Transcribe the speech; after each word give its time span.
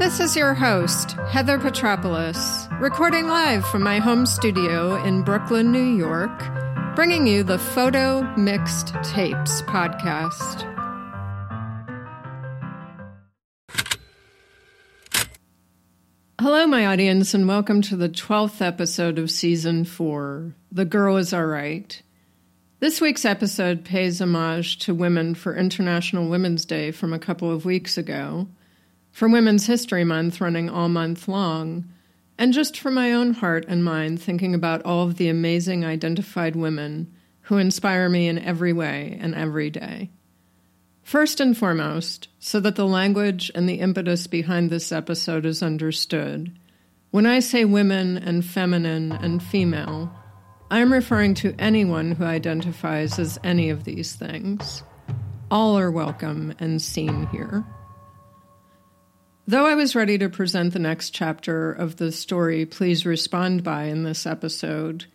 This 0.00 0.18
is 0.18 0.34
your 0.34 0.54
host, 0.54 1.12
Heather 1.28 1.58
Petropoulos, 1.58 2.80
recording 2.80 3.28
live 3.28 3.66
from 3.66 3.82
my 3.82 3.98
home 3.98 4.24
studio 4.24 4.94
in 5.04 5.20
Brooklyn, 5.20 5.70
New 5.70 5.94
York, 5.94 6.42
bringing 6.96 7.26
you 7.26 7.42
the 7.42 7.58
Photo 7.58 8.22
Mixed 8.34 8.94
Tapes 9.04 9.60
podcast. 9.60 10.62
Hello, 16.40 16.66
my 16.66 16.86
audience, 16.86 17.34
and 17.34 17.46
welcome 17.46 17.82
to 17.82 17.94
the 17.94 18.08
12th 18.08 18.62
episode 18.62 19.18
of 19.18 19.30
Season 19.30 19.84
4 19.84 20.54
The 20.72 20.86
Girl 20.86 21.18
Is 21.18 21.34
Alright. 21.34 22.00
This 22.78 23.02
week's 23.02 23.26
episode 23.26 23.84
pays 23.84 24.22
homage 24.22 24.78
to 24.78 24.94
women 24.94 25.34
for 25.34 25.54
International 25.54 26.26
Women's 26.26 26.64
Day 26.64 26.90
from 26.90 27.12
a 27.12 27.18
couple 27.18 27.52
of 27.52 27.66
weeks 27.66 27.98
ago 27.98 28.48
for 29.12 29.28
Women's 29.28 29.66
History 29.66 30.04
Month 30.04 30.40
running 30.40 30.70
all 30.70 30.88
month 30.88 31.28
long, 31.28 31.84
and 32.38 32.52
just 32.52 32.78
for 32.78 32.90
my 32.90 33.12
own 33.12 33.34
heart 33.34 33.64
and 33.68 33.84
mind, 33.84 34.22
thinking 34.22 34.54
about 34.54 34.82
all 34.82 35.06
of 35.06 35.16
the 35.16 35.28
amazing 35.28 35.84
identified 35.84 36.56
women 36.56 37.12
who 37.42 37.58
inspire 37.58 38.08
me 38.08 38.28
in 38.28 38.38
every 38.38 38.72
way 38.72 39.18
and 39.20 39.34
every 39.34 39.70
day. 39.70 40.10
First 41.02 41.40
and 41.40 41.56
foremost, 41.56 42.28
so 42.38 42.60
that 42.60 42.76
the 42.76 42.86
language 42.86 43.50
and 43.54 43.68
the 43.68 43.80
impetus 43.80 44.26
behind 44.26 44.70
this 44.70 44.92
episode 44.92 45.44
is 45.44 45.62
understood, 45.62 46.56
when 47.10 47.26
I 47.26 47.40
say 47.40 47.64
women 47.64 48.16
and 48.16 48.44
feminine 48.44 49.10
and 49.10 49.42
female, 49.42 50.14
I 50.70 50.78
am 50.78 50.92
referring 50.92 51.34
to 51.34 51.56
anyone 51.58 52.12
who 52.12 52.22
identifies 52.22 53.18
as 53.18 53.40
any 53.42 53.70
of 53.70 53.82
these 53.82 54.14
things. 54.14 54.84
All 55.50 55.76
are 55.76 55.90
welcome 55.90 56.54
and 56.60 56.80
seen 56.80 57.26
here. 57.26 57.64
Though 59.50 59.66
I 59.66 59.74
was 59.74 59.96
ready 59.96 60.16
to 60.18 60.28
present 60.28 60.74
the 60.74 60.78
next 60.78 61.10
chapter 61.10 61.72
of 61.72 61.96
the 61.96 62.12
story 62.12 62.64
Please 62.64 63.04
Respond 63.04 63.64
By 63.64 63.86
in 63.86 64.04
this 64.04 64.24
episode, 64.24 65.06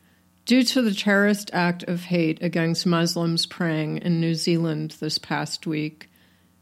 due 0.44 0.62
to 0.64 0.82
the 0.82 0.94
terrorist 0.94 1.50
act 1.54 1.84
of 1.84 2.04
hate 2.04 2.44
against 2.44 2.86
Muslims 2.86 3.46
praying 3.46 4.00
in 4.00 4.20
New 4.20 4.36
Zealand 4.36 4.98
this 5.00 5.18
past 5.18 5.66
week, 5.66 6.10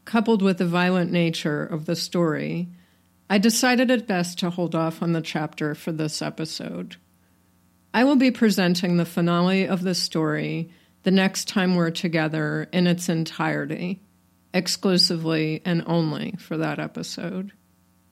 coupled 0.04 0.40
with 0.40 0.58
the 0.58 0.68
violent 0.68 1.10
nature 1.10 1.66
of 1.66 1.86
the 1.86 1.96
story, 1.96 2.68
I 3.28 3.38
decided 3.38 3.90
it 3.90 4.06
best 4.06 4.38
to 4.38 4.50
hold 4.50 4.76
off 4.76 5.02
on 5.02 5.10
the 5.10 5.20
chapter 5.20 5.74
for 5.74 5.90
this 5.90 6.22
episode. 6.22 6.94
I 7.92 8.04
will 8.04 8.14
be 8.14 8.30
presenting 8.30 8.98
the 8.98 9.04
finale 9.04 9.66
of 9.66 9.82
the 9.82 9.96
story 9.96 10.70
the 11.02 11.10
next 11.10 11.48
time 11.48 11.74
we're 11.74 11.90
together 11.90 12.68
in 12.72 12.86
its 12.86 13.08
entirety, 13.08 14.00
exclusively 14.52 15.60
and 15.64 15.82
only 15.88 16.36
for 16.38 16.56
that 16.58 16.78
episode. 16.78 17.50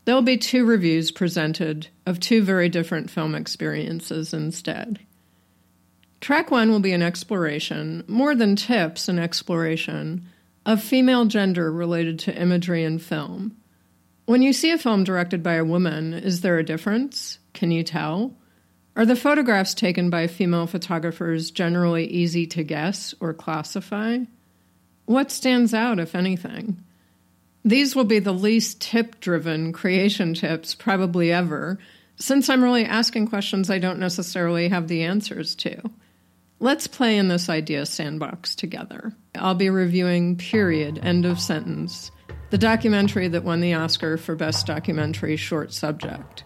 There'll 0.04 0.22
be 0.22 0.36
two 0.36 0.64
reviews 0.64 1.10
presented 1.10 1.88
of 2.06 2.18
two 2.18 2.42
very 2.42 2.68
different 2.68 3.10
film 3.10 3.34
experiences 3.34 4.34
instead. 4.34 4.98
Track 6.20 6.50
one 6.50 6.70
will 6.70 6.80
be 6.80 6.92
an 6.92 7.02
exploration, 7.02 8.04
more 8.08 8.34
than 8.34 8.56
tips, 8.56 9.08
an 9.08 9.18
exploration, 9.18 10.26
of 10.64 10.82
female 10.82 11.24
gender 11.24 11.70
related 11.70 12.18
to 12.20 12.36
imagery 12.40 12.84
in 12.84 12.98
film. 12.98 13.56
When 14.26 14.42
you 14.42 14.52
see 14.52 14.70
a 14.70 14.78
film 14.78 15.02
directed 15.02 15.42
by 15.42 15.54
a 15.54 15.64
woman, 15.64 16.14
is 16.14 16.40
there 16.40 16.58
a 16.58 16.64
difference? 16.64 17.38
Can 17.54 17.70
you 17.70 17.82
tell? 17.82 18.36
Are 18.94 19.06
the 19.06 19.16
photographs 19.16 19.74
taken 19.74 20.10
by 20.10 20.26
female 20.26 20.66
photographers 20.66 21.50
generally 21.50 22.06
easy 22.06 22.46
to 22.48 22.62
guess 22.62 23.14
or 23.20 23.34
classify? 23.34 24.18
What 25.06 25.30
stands 25.30 25.74
out, 25.74 25.98
if 25.98 26.14
anything? 26.14 26.82
These 27.64 27.94
will 27.94 28.04
be 28.04 28.18
the 28.18 28.32
least 28.32 28.80
tip 28.80 29.20
driven 29.20 29.72
creation 29.72 30.34
tips 30.34 30.74
probably 30.74 31.32
ever, 31.32 31.78
since 32.16 32.48
I'm 32.48 32.62
really 32.62 32.84
asking 32.84 33.28
questions 33.28 33.70
I 33.70 33.78
don't 33.78 33.98
necessarily 33.98 34.68
have 34.68 34.88
the 34.88 35.02
answers 35.04 35.54
to. 35.56 35.80
Let's 36.58 36.86
play 36.86 37.18
in 37.18 37.28
this 37.28 37.48
idea 37.48 37.86
sandbox 37.86 38.54
together. 38.54 39.12
I'll 39.34 39.54
be 39.54 39.70
reviewing 39.70 40.36
Period, 40.36 41.00
End 41.02 41.26
of 41.26 41.40
Sentence, 41.40 42.12
the 42.50 42.58
documentary 42.58 43.28
that 43.28 43.44
won 43.44 43.60
the 43.60 43.74
Oscar 43.74 44.16
for 44.16 44.36
Best 44.36 44.66
Documentary 44.66 45.36
Short 45.36 45.72
Subject. 45.72 46.44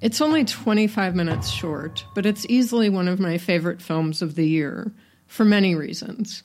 It's 0.00 0.20
only 0.20 0.44
25 0.44 1.14
minutes 1.14 1.48
short, 1.48 2.04
but 2.14 2.26
it's 2.26 2.46
easily 2.48 2.88
one 2.88 3.08
of 3.08 3.20
my 3.20 3.38
favorite 3.38 3.80
films 3.80 4.22
of 4.22 4.34
the 4.34 4.46
year, 4.46 4.92
for 5.26 5.44
many 5.44 5.74
reasons. 5.74 6.42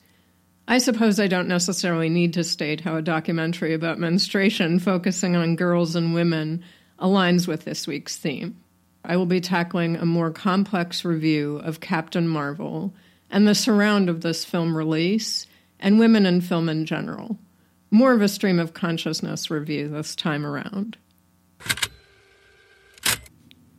I 0.70 0.76
suppose 0.76 1.18
I 1.18 1.28
don't 1.28 1.48
necessarily 1.48 2.10
need 2.10 2.34
to 2.34 2.44
state 2.44 2.82
how 2.82 2.96
a 2.96 3.02
documentary 3.02 3.72
about 3.72 3.98
menstruation 3.98 4.78
focusing 4.78 5.34
on 5.34 5.56
girls 5.56 5.96
and 5.96 6.12
women 6.12 6.62
aligns 6.98 7.48
with 7.48 7.64
this 7.64 7.86
week's 7.86 8.18
theme. 8.18 8.54
I 9.02 9.16
will 9.16 9.24
be 9.24 9.40
tackling 9.40 9.96
a 9.96 10.04
more 10.04 10.30
complex 10.30 11.06
review 11.06 11.56
of 11.56 11.80
Captain 11.80 12.28
Marvel 12.28 12.92
and 13.30 13.48
the 13.48 13.54
surround 13.54 14.10
of 14.10 14.20
this 14.20 14.44
film 14.44 14.76
release 14.76 15.46
and 15.80 15.98
women 15.98 16.26
in 16.26 16.42
film 16.42 16.68
in 16.68 16.84
general. 16.84 17.38
More 17.90 18.12
of 18.12 18.20
a 18.20 18.28
stream 18.28 18.58
of 18.58 18.74
consciousness 18.74 19.50
review 19.50 19.88
this 19.88 20.14
time 20.14 20.44
around. 20.44 20.98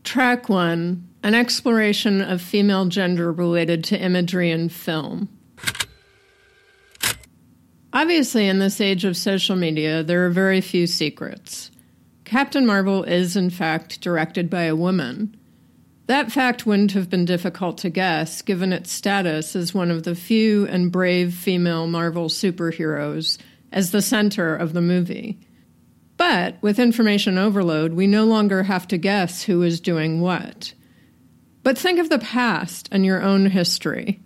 Track 0.04 0.50
1 0.50 1.08
An 1.22 1.36
exploration 1.36 2.20
of 2.20 2.42
female 2.42 2.86
gender 2.86 3.32
related 3.32 3.84
to 3.86 4.00
imagery 4.00 4.50
in 4.50 4.70
film. 4.70 5.30
Obviously, 7.92 8.48
in 8.48 8.60
this 8.60 8.80
age 8.80 9.04
of 9.06 9.18
social 9.18 9.56
media, 9.56 10.04
there 10.04 10.26
are 10.26 10.30
very 10.30 10.62
few 10.62 10.86
secrets. 10.86 11.72
Captain 12.24 12.66
Marvel 12.66 13.04
is, 13.04 13.36
in 13.36 13.50
fact, 13.50 14.02
directed 14.02 14.50
by 14.50 14.64
a 14.64 14.76
woman. 14.76 15.36
That 16.06 16.32
fact 16.32 16.66
wouldn't 16.66 16.92
have 16.92 17.10
been 17.10 17.26
difficult 17.26 17.80
to 17.80 17.90
guess, 17.90 18.42
given 18.44 18.74
its 18.74 18.92
status 18.92 19.56
as 19.56 19.74
one 19.74 19.90
of 19.90 20.04
the 20.04 20.16
few 20.16 20.68
and 20.68 20.92
brave 20.92 21.34
female 21.34 21.88
Marvel 21.88 22.30
superheroes 22.30 23.38
as 23.72 23.92
the 23.92 24.02
center 24.02 24.56
of 24.56 24.74
the 24.74 24.82
movie. 24.82 25.40
But 26.18 26.58
with 26.62 26.80
information 26.80 27.38
overload, 27.38 27.94
we 27.94 28.06
no 28.06 28.26
longer 28.26 28.64
have 28.64 28.88
to 28.90 28.98
guess 28.98 29.44
who 29.44 29.64
is 29.64 29.80
doing 29.80 30.20
what. 30.20 30.74
But 31.64 31.78
think 31.78 32.00
of 32.00 32.10
the 32.10 32.20
past 32.20 32.90
and 32.92 33.06
your 33.06 33.22
own 33.22 33.48
history. 33.48 34.20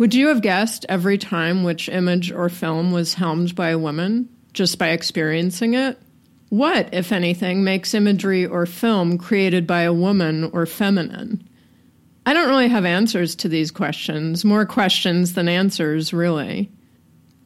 Would 0.00 0.14
you 0.14 0.28
have 0.28 0.40
guessed 0.40 0.86
every 0.88 1.18
time 1.18 1.62
which 1.62 1.90
image 1.90 2.32
or 2.32 2.48
film 2.48 2.90
was 2.90 3.12
helmed 3.12 3.54
by 3.54 3.68
a 3.68 3.78
woman, 3.78 4.30
just 4.54 4.78
by 4.78 4.92
experiencing 4.92 5.74
it? 5.74 5.98
What, 6.48 6.88
if 6.94 7.12
anything, 7.12 7.64
makes 7.64 7.92
imagery 7.92 8.46
or 8.46 8.64
film 8.64 9.18
created 9.18 9.66
by 9.66 9.82
a 9.82 9.92
woman 9.92 10.44
or 10.54 10.64
feminine? 10.64 11.46
I 12.24 12.32
don't 12.32 12.48
really 12.48 12.68
have 12.68 12.86
answers 12.86 13.36
to 13.36 13.48
these 13.50 13.70
questions, 13.70 14.42
more 14.42 14.64
questions 14.64 15.34
than 15.34 15.50
answers, 15.50 16.14
really. 16.14 16.70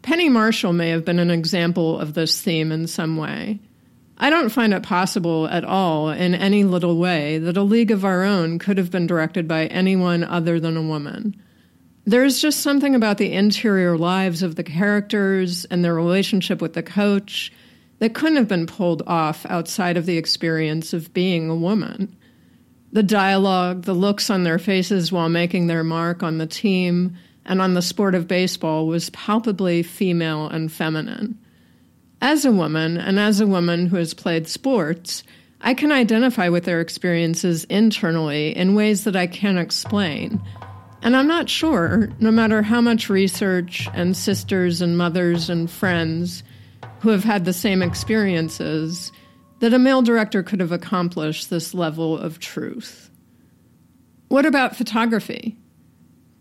Penny 0.03 0.29
Marshall 0.29 0.73
may 0.73 0.91
have 0.91 1.05
been 1.05 1.19
an 1.19 1.33
example 1.33 1.99
of 1.99 2.15
this 2.15 2.41
theme 2.41 2.71
in 2.71 2.87
some 2.87 3.17
way. 3.17 3.59
I 4.17 4.31
don't 4.31 4.51
find 4.51 4.73
it 4.73 4.85
possible 4.85 5.49
at 5.49 5.65
all, 5.65 6.09
in 6.11 6.37
any 6.37 6.63
little 6.63 6.99
way, 6.99 7.39
that 7.39 7.57
A 7.57 7.65
League 7.65 7.91
of 7.91 8.05
Our 8.05 8.23
Own 8.23 8.61
could 8.61 8.79
have 8.79 8.93
been 8.93 9.09
directed 9.09 9.49
by 9.49 9.67
anyone 9.67 10.23
other 10.23 10.61
than 10.61 10.77
a 10.77 10.83
woman. 10.83 11.35
There's 12.07 12.41
just 12.41 12.61
something 12.61 12.95
about 12.95 13.17
the 13.17 13.33
interior 13.33 13.97
lives 13.97 14.43
of 14.43 14.57
the 14.57 14.63
characters 14.63 15.65
and 15.67 15.83
their 15.83 15.95
relationship 15.95 16.61
with 16.61 16.75
the 16.75 16.83
coach 16.83 17.51
that 17.99 18.13
couldn't 18.13 18.37
have 18.37 18.49
been 18.49 18.67
pulled 18.67 19.03
off 19.07 19.47
outside 19.47 19.97
of 19.97 20.05
the 20.05 20.19
experience 20.19 20.93
of 20.93 21.15
being 21.15 21.49
a 21.49 21.55
woman. 21.55 22.15
The 22.93 23.03
dialogue, 23.03 23.83
the 23.83 23.95
looks 23.95 24.29
on 24.29 24.45
their 24.45 24.59
faces 24.59 25.11
while 25.11 25.31
making 25.31 25.67
their 25.67 25.83
mark 25.83 26.23
on 26.23 26.37
the 26.37 26.47
team 26.47 27.17
and 27.47 27.63
on 27.63 27.73
the 27.73 27.83
sport 27.83 28.15
of 28.15 28.29
baseball 28.29 28.87
was 28.87 29.11
palpably 29.11 29.83
female 29.83 30.47
and 30.47 30.71
feminine. 30.71 31.39
As 32.21 32.45
a 32.45 32.53
woman, 32.53 32.99
and 32.99 33.19
as 33.19 33.41
a 33.41 33.47
woman 33.47 33.87
who 33.87 33.97
has 33.97 34.15
played 34.15 34.47
sports, 34.47 35.25
I 35.61 35.73
can 35.73 35.91
identify 35.91 36.51
with 36.51 36.65
their 36.65 36.81
experiences 36.81 37.65
internally 37.65 38.55
in 38.55 38.75
ways 38.75 39.05
that 39.05 39.17
I 39.17 39.27
can't 39.27 39.59
explain 39.59 40.41
and 41.05 41.15
I'm 41.15 41.29
not 41.29 41.51
sure, 41.51 42.09
no 42.19 42.31
matter 42.31 42.63
how 42.63 42.81
much 42.81 43.11
research 43.11 43.89
and 43.93 44.17
sisters 44.17 44.81
and 44.81 44.97
mothers 44.97 45.51
and 45.51 45.71
friends 45.71 46.43
who 47.01 47.11
have 47.11 47.25
had 47.25 47.45
the 47.45 47.53
same 47.53 47.83
experiences, 47.83 49.13
that 49.61 49.75
a 49.75 49.79
male 49.79 50.01
director 50.01 50.43
could 50.43 50.61
have 50.61 50.73
accomplished 50.73 51.51
this 51.51 51.75
level 51.75 52.19
of 52.19 52.39
truth. 52.39 53.11
What 54.29 54.47
about 54.47 54.77
photography? 54.77 55.59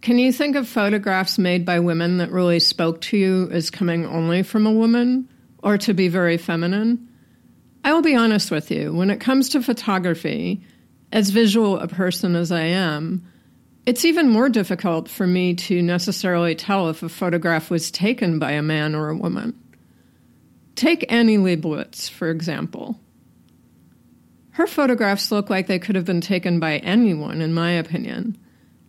Can 0.02 0.18
you 0.18 0.32
think 0.32 0.56
of 0.56 0.68
photographs 0.68 1.38
made 1.38 1.66
by 1.66 1.80
women 1.80 2.18
that 2.18 2.32
really 2.32 2.60
spoke 2.60 3.02
to 3.02 3.18
you 3.18 3.50
as 3.52 3.70
coming 3.70 4.06
only 4.06 4.44
from 4.44 4.66
a 4.66 4.72
woman 4.72 5.28
or 5.62 5.78
to 5.80 5.94
be 5.94 6.08
very 6.08 6.38
feminine? 6.38 7.10
I 7.84 7.92
will 7.92 8.02
be 8.02 8.16
honest 8.16 8.50
with 8.50 8.72
you, 8.72 8.94
when 8.94 9.10
it 9.10 9.20
comes 9.20 9.50
to 9.50 9.62
photography, 9.62 10.64
as 11.12 11.32
visual 11.32 11.78
a 11.78 11.88
person 11.90 12.36
as 12.38 12.50
I 12.50 12.62
am, 12.62 13.26
it's 13.86 14.06
even 14.06 14.30
more 14.30 14.50
difficult 14.50 15.10
for 15.10 15.28
me 15.28 15.54
to 15.56 15.82
necessarily 15.82 16.56
tell 16.56 16.90
if 16.90 17.04
a 17.04 17.10
photograph 17.10 17.70
was 17.70 17.92
taken 17.92 18.40
by 18.40 18.52
a 18.52 18.62
man 18.62 18.96
or 18.96 19.10
a 19.10 19.18
woman. 19.18 19.60
Take 20.76 21.12
Annie 21.12 21.38
Leibovitz, 21.38 22.10
for 22.10 22.30
example. 22.30 23.00
Her 24.52 24.68
photographs 24.68 25.32
look 25.32 25.50
like 25.50 25.68
they 25.68 25.80
could 25.80 25.96
have 25.96 26.06
been 26.06 26.22
taken 26.22 26.60
by 26.60 26.78
anyone, 26.78 27.42
in 27.42 27.54
my 27.54 27.72
opinion. 27.72 28.38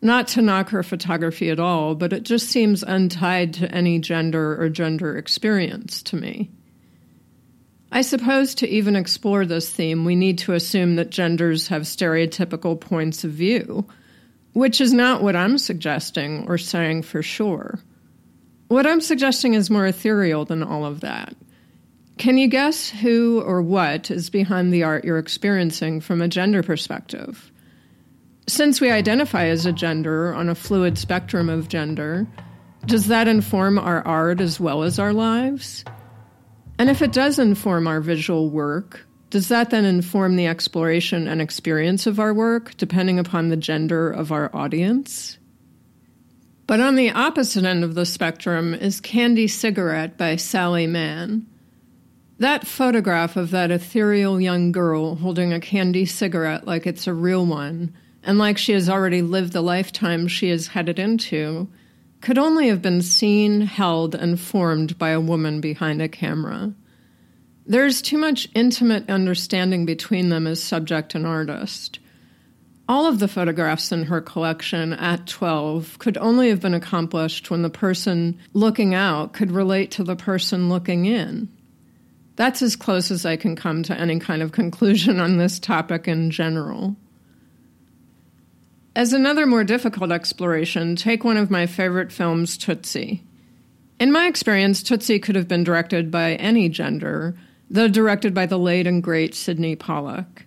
Not 0.01 0.29
to 0.29 0.43
knock 0.43 0.69
her 0.69 0.83
photography 0.83 1.49
at 1.49 1.59
all, 1.59 1.95
but 1.95 2.13
it 2.13 2.23
just 2.23 2.49
seems 2.49 2.83
untied 2.83 3.55
to 3.55 3.75
any 3.75 3.99
gender 3.99 4.61
or 4.63 4.69
gender 4.69 5.17
experience 5.17 6.03
to 6.05 6.17
me. 6.17 6.51
I 7.91 8.03
suppose 8.03 8.55
to 8.57 8.69
even 8.69 8.97
explore 8.97 9.47
this 9.47 9.71
theme, 9.71 10.05
we 10.05 10.17
need 10.17 10.39
to 10.39 10.53
assume 10.53 10.97
that 10.97 11.11
genders 11.11 11.69
have 11.69 11.83
stereotypical 11.83 12.79
points 12.79 13.25
of 13.25 13.31
view, 13.31 13.87
which 14.55 14.81
is 14.81 14.93
not 14.93 15.23
what 15.23 15.37
I'm 15.37 15.59
suggesting 15.59 16.47
or 16.49 16.57
saying 16.57 17.03
for 17.03 17.23
sure. 17.23 17.79
What 18.69 18.87
I'm 18.87 19.01
suggesting 19.01 19.55
is 19.55 19.69
more 19.69 19.87
ethereal 19.87 20.45
than 20.45 20.63
all 20.63 20.87
of 20.87 21.01
that. 21.01 21.37
Can 22.17 22.39
you 22.39 22.47
guess 22.49 22.89
who 22.89 23.43
or 23.43 23.61
what 23.61 24.11
is 24.11 24.31
behind 24.31 24.73
the 24.73 24.85
art 24.85 25.05
you're 25.05 25.19
experiencing 25.19 26.01
from 26.01 26.23
a 26.23 26.29
gender 26.29 26.63
perspective? 26.63 27.51
Since 28.47 28.81
we 28.81 28.91
identify 28.91 29.47
as 29.47 29.67
a 29.67 29.73
gender 29.73 30.33
on 30.33 30.49
a 30.49 30.55
fluid 30.55 30.99
spectrum 30.99 31.49
of 31.49 31.69
gender, 31.69 32.27
does 32.87 33.09
that 33.09 33.27
inform 33.27 33.79
our 33.79 34.07
art 34.07 34.41
as 34.41 34.61
well 34.61 34.85
as 34.85 34.99
our 34.99 35.13
lives? 35.13 35.85
And 36.79 36.89
if 36.89 37.03
it 37.03 37.13
does 37.13 37.39
inform 37.39 37.87
our 37.87 38.01
visual 38.01 38.51
work, 38.51 39.07
does 39.35 39.49
that 39.49 39.71
then 39.71 39.85
inform 39.85 40.37
the 40.37 40.47
exploration 40.47 41.27
and 41.27 41.43
experience 41.43 42.07
of 42.07 42.21
our 42.21 42.33
work, 42.33 42.77
depending 42.77 43.19
upon 43.19 43.49
the 43.49 43.57
gender 43.57 44.09
of 44.09 44.31
our 44.31 44.49
audience? 44.55 45.39
But 46.69 46.79
on 46.79 46.95
the 46.95 47.11
opposite 47.11 47.65
end 47.65 47.83
of 47.83 47.97
the 47.97 48.07
spectrum 48.07 48.75
is 48.75 49.01
Candy 49.01 49.49
Cigarette 49.49 50.17
by 50.17 50.37
Sally 50.37 50.87
Mann. 50.87 51.49
That 52.39 52.65
photograph 52.65 53.37
of 53.37 53.51
that 53.51 53.73
ethereal 53.73 54.41
young 54.41 54.71
girl 54.71 55.17
holding 55.17 55.53
a 55.53 55.59
candy 55.59 56.07
cigarette 56.07 56.65
like 56.65 56.87
it's 56.87 57.09
a 57.09 57.13
real 57.13 57.45
one 57.45 57.93
and 58.23 58.39
like 58.39 58.57
she 58.57 58.71
has 58.71 58.89
already 58.89 59.21
lived 59.21 59.53
the 59.53 59.63
lifetime 59.63 60.29
she 60.29 60.49
is 60.49 60.69
headed 60.69 61.01
into, 61.01 61.69
could 62.21 62.39
only 62.39 62.69
have 62.69 62.81
been 62.81 63.03
seen, 63.03 63.63
held, 63.63 64.15
and 64.15 64.39
formed 64.39 64.97
by 64.97 65.11
a 65.11 65.21
woman 65.21 65.61
behind 65.61 66.01
a 66.01 66.09
camera. 66.09 66.73
There's 67.67 68.03
too 68.03 68.19
much 68.19 68.49
intimate 68.55 69.09
understanding 69.09 69.87
between 69.87 70.29
them 70.29 70.47
as 70.47 70.63
subject 70.63 71.15
and 71.15 71.27
artist. 71.27 71.99
All 72.87 73.07
of 73.07 73.19
the 73.19 73.29
photographs 73.29 73.91
in 73.91 74.05
her 74.05 74.21
collection 74.21 74.93
at 74.93 75.27
12 75.27 75.99
could 75.99 76.19
only 76.19 76.51
have 76.51 76.61
been 76.61 76.75
accomplished 76.75 77.51
when 77.51 77.63
the 77.63 77.71
person 77.71 78.39
looking 78.53 78.95
out 78.95 79.33
could 79.33 79.51
relate 79.51 79.91
to 79.93 80.05
the 80.05 80.17
person 80.17 80.69
looking 80.69 81.07
in. 81.07 81.49
That's 82.37 82.61
as 82.61 82.77
close 82.77 83.11
as 83.11 83.25
I 83.25 83.37
can 83.37 83.57
come 83.57 83.83
to 83.85 83.99
any 83.99 84.19
kind 84.19 84.43
of 84.43 84.53
conclusion 84.53 85.19
on 85.19 85.39
this 85.39 85.59
topic 85.59 86.07
in 86.07 86.31
general. 86.31 86.97
As 88.95 89.15
another 89.15 89.47
more 89.47 89.65
difficult 89.65 90.13
exploration, 90.13 90.97
take 90.97 91.25
one 91.25 91.39
of 91.39 91.51
my 91.51 91.67
favorite 91.67 92.13
films, 92.13 92.59
Tootsie. 92.59 93.25
In 93.99 94.13
my 94.13 94.27
experience, 94.27 94.83
Tootsie 94.83 95.19
could 95.19 95.37
have 95.37 95.49
been 95.49 95.65
directed 95.65 96.11
by 96.11 96.35
any 96.35 96.69
gender, 96.69 97.35
though 97.71 97.89
directed 97.89 98.35
by 98.35 98.47
the 98.47 98.59
late 98.59 98.87
and 98.87 99.03
great 99.03 99.35
Sydney 99.35 99.77
Pollack. 99.77 100.47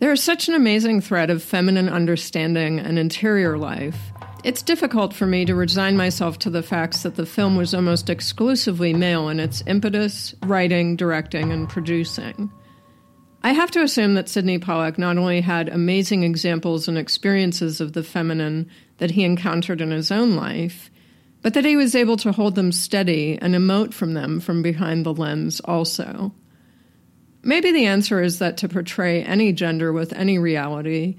There 0.00 0.12
is 0.12 0.22
such 0.22 0.48
an 0.48 0.54
amazing 0.54 1.02
thread 1.02 1.28
of 1.28 1.42
feminine 1.42 1.88
understanding 1.88 2.78
and 2.78 2.98
interior 2.98 3.58
life. 3.58 3.98
It's 4.42 4.62
difficult 4.62 5.12
for 5.12 5.26
me 5.26 5.44
to 5.44 5.54
resign 5.54 5.96
myself 5.98 6.38
to 6.40 6.50
the 6.50 6.62
facts 6.62 7.02
that 7.02 7.16
the 7.16 7.26
film 7.26 7.56
was 7.56 7.74
almost 7.74 8.08
exclusively 8.08 8.94
male 8.94 9.28
in 9.28 9.38
its 9.38 9.62
impetus, 9.66 10.34
writing, 10.46 10.96
directing, 10.96 11.52
and 11.52 11.68
producing. 11.68 12.50
I 13.42 13.52
have 13.52 13.70
to 13.72 13.82
assume 13.82 14.14
that 14.14 14.28
Sydney 14.28 14.58
Pollack 14.58 14.98
not 14.98 15.18
only 15.18 15.42
had 15.42 15.68
amazing 15.68 16.24
examples 16.24 16.88
and 16.88 16.96
experiences 16.96 17.80
of 17.80 17.92
the 17.92 18.02
feminine 18.02 18.70
that 18.98 19.12
he 19.12 19.24
encountered 19.24 19.80
in 19.80 19.90
his 19.90 20.10
own 20.10 20.36
life, 20.36 20.90
but 21.42 21.54
that 21.54 21.64
he 21.64 21.76
was 21.76 21.94
able 21.94 22.16
to 22.18 22.32
hold 22.32 22.54
them 22.54 22.72
steady 22.72 23.38
and 23.40 23.54
emote 23.54 23.94
from 23.94 24.14
them 24.14 24.40
from 24.40 24.62
behind 24.62 25.06
the 25.06 25.14
lens 25.14 25.60
also. 25.60 26.32
Maybe 27.42 27.72
the 27.72 27.86
answer 27.86 28.22
is 28.22 28.38
that 28.38 28.58
to 28.58 28.68
portray 28.68 29.22
any 29.22 29.52
gender 29.52 29.92
with 29.92 30.12
any 30.12 30.38
reality, 30.38 31.16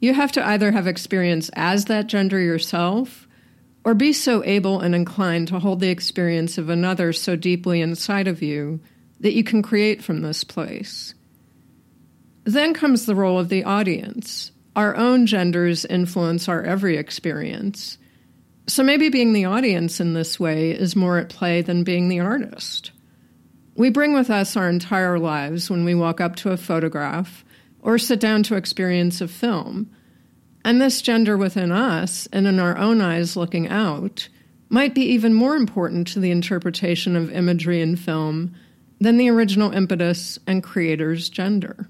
you 0.00 0.12
have 0.12 0.32
to 0.32 0.46
either 0.46 0.72
have 0.72 0.86
experience 0.86 1.50
as 1.54 1.86
that 1.86 2.08
gender 2.08 2.38
yourself 2.38 3.26
or 3.84 3.94
be 3.94 4.12
so 4.12 4.44
able 4.44 4.80
and 4.80 4.94
inclined 4.94 5.48
to 5.48 5.58
hold 5.58 5.80
the 5.80 5.88
experience 5.88 6.58
of 6.58 6.68
another 6.68 7.12
so 7.12 7.36
deeply 7.36 7.80
inside 7.80 8.28
of 8.28 8.42
you 8.42 8.80
that 9.20 9.32
you 9.32 9.42
can 9.42 9.62
create 9.62 10.02
from 10.02 10.20
this 10.20 10.44
place. 10.44 11.14
Then 12.44 12.74
comes 12.74 13.06
the 13.06 13.14
role 13.14 13.38
of 13.38 13.48
the 13.48 13.64
audience. 13.64 14.50
Our 14.74 14.96
own 14.96 15.26
genders 15.26 15.84
influence 15.84 16.48
our 16.48 16.62
every 16.62 16.96
experience. 16.96 17.98
So 18.66 18.82
maybe 18.82 19.08
being 19.08 19.32
the 19.32 19.46
audience 19.46 20.00
in 20.00 20.14
this 20.14 20.38
way 20.38 20.70
is 20.70 20.94
more 20.94 21.18
at 21.18 21.28
play 21.28 21.62
than 21.62 21.84
being 21.84 22.08
the 22.08 22.20
artist. 22.20 22.92
We 23.74 23.90
bring 23.90 24.12
with 24.12 24.30
us 24.30 24.56
our 24.56 24.68
entire 24.68 25.18
lives 25.18 25.70
when 25.70 25.84
we 25.84 25.94
walk 25.94 26.20
up 26.20 26.36
to 26.36 26.50
a 26.50 26.56
photograph 26.56 27.44
or 27.80 27.98
sit 27.98 28.20
down 28.20 28.42
to 28.44 28.54
experience 28.54 29.20
a 29.20 29.28
film. 29.28 29.90
And 30.64 30.80
this 30.80 31.02
gender 31.02 31.36
within 31.36 31.72
us 31.72 32.28
and 32.32 32.46
in 32.46 32.60
our 32.60 32.78
own 32.78 33.00
eyes 33.00 33.36
looking 33.36 33.68
out 33.68 34.28
might 34.68 34.94
be 34.94 35.02
even 35.02 35.34
more 35.34 35.56
important 35.56 36.06
to 36.08 36.20
the 36.20 36.30
interpretation 36.30 37.16
of 37.16 37.32
imagery 37.32 37.80
in 37.80 37.96
film 37.96 38.54
than 39.00 39.16
the 39.16 39.28
original 39.28 39.72
impetus 39.72 40.38
and 40.46 40.62
creator's 40.62 41.28
gender. 41.28 41.88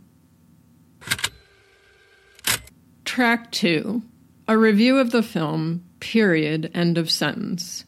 Track 3.04 3.52
2 3.52 4.02
A 4.48 4.56
review 4.56 4.98
of 4.98 5.10
the 5.10 5.22
film, 5.22 5.84
period, 6.02 6.68
end 6.74 6.98
of 6.98 7.10
sentence. 7.10 7.84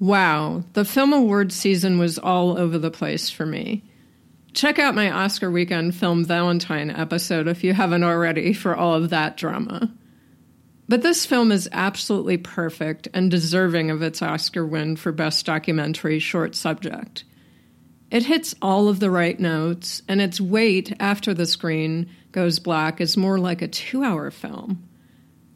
Wow, 0.00 0.64
the 0.72 0.84
film 0.84 1.12
awards 1.12 1.54
season 1.54 1.98
was 1.98 2.18
all 2.18 2.58
over 2.58 2.76
the 2.76 2.90
place 2.90 3.30
for 3.30 3.46
me. 3.46 3.84
Check 4.52 4.80
out 4.80 4.96
my 4.96 5.10
Oscar 5.10 5.48
weekend 5.48 5.94
film 5.94 6.24
Valentine 6.24 6.90
episode 6.90 7.46
if 7.46 7.62
you 7.62 7.72
haven't 7.72 8.02
already 8.02 8.52
for 8.52 8.74
all 8.74 8.94
of 8.94 9.10
that 9.10 9.36
drama. 9.36 9.92
But 10.88 11.02
this 11.02 11.24
film 11.24 11.52
is 11.52 11.68
absolutely 11.70 12.36
perfect 12.36 13.06
and 13.14 13.30
deserving 13.30 13.92
of 13.92 14.02
its 14.02 14.22
Oscar 14.22 14.66
win 14.66 14.96
for 14.96 15.12
Best 15.12 15.46
Documentary 15.46 16.18
Short 16.18 16.56
Subject. 16.56 17.22
It 18.10 18.24
hits 18.24 18.56
all 18.60 18.88
of 18.88 18.98
the 18.98 19.10
right 19.10 19.38
notes, 19.38 20.02
and 20.08 20.20
its 20.20 20.40
weight 20.40 20.96
after 20.98 21.32
the 21.32 21.46
screen 21.46 22.10
goes 22.32 22.58
black 22.58 23.00
is 23.00 23.16
more 23.16 23.38
like 23.38 23.62
a 23.62 23.68
two 23.68 24.02
hour 24.02 24.32
film. 24.32 24.89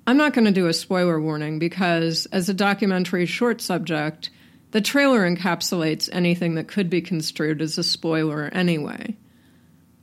I'm 0.07 0.17
not 0.19 0.35
going 0.35 0.45
to 0.45 0.51
do 0.51 0.67
a 0.67 0.75
spoiler 0.75 1.21
warning 1.21 1.59
because, 1.59 2.27
as 2.27 2.49
a 2.49 2.55
documentary 2.55 3.25
short 3.25 3.61
subject, 3.61 4.31
the 4.73 4.81
trailer 4.81 5.21
encapsulates 5.21 6.11
anything 6.13 6.57
that 6.57 6.69
could 6.69 6.91
be 6.91 7.01
construed 7.01 7.63
as 7.63 7.79
a 7.79 7.85
spoiler 7.85 8.51
anyway. 8.53 9.17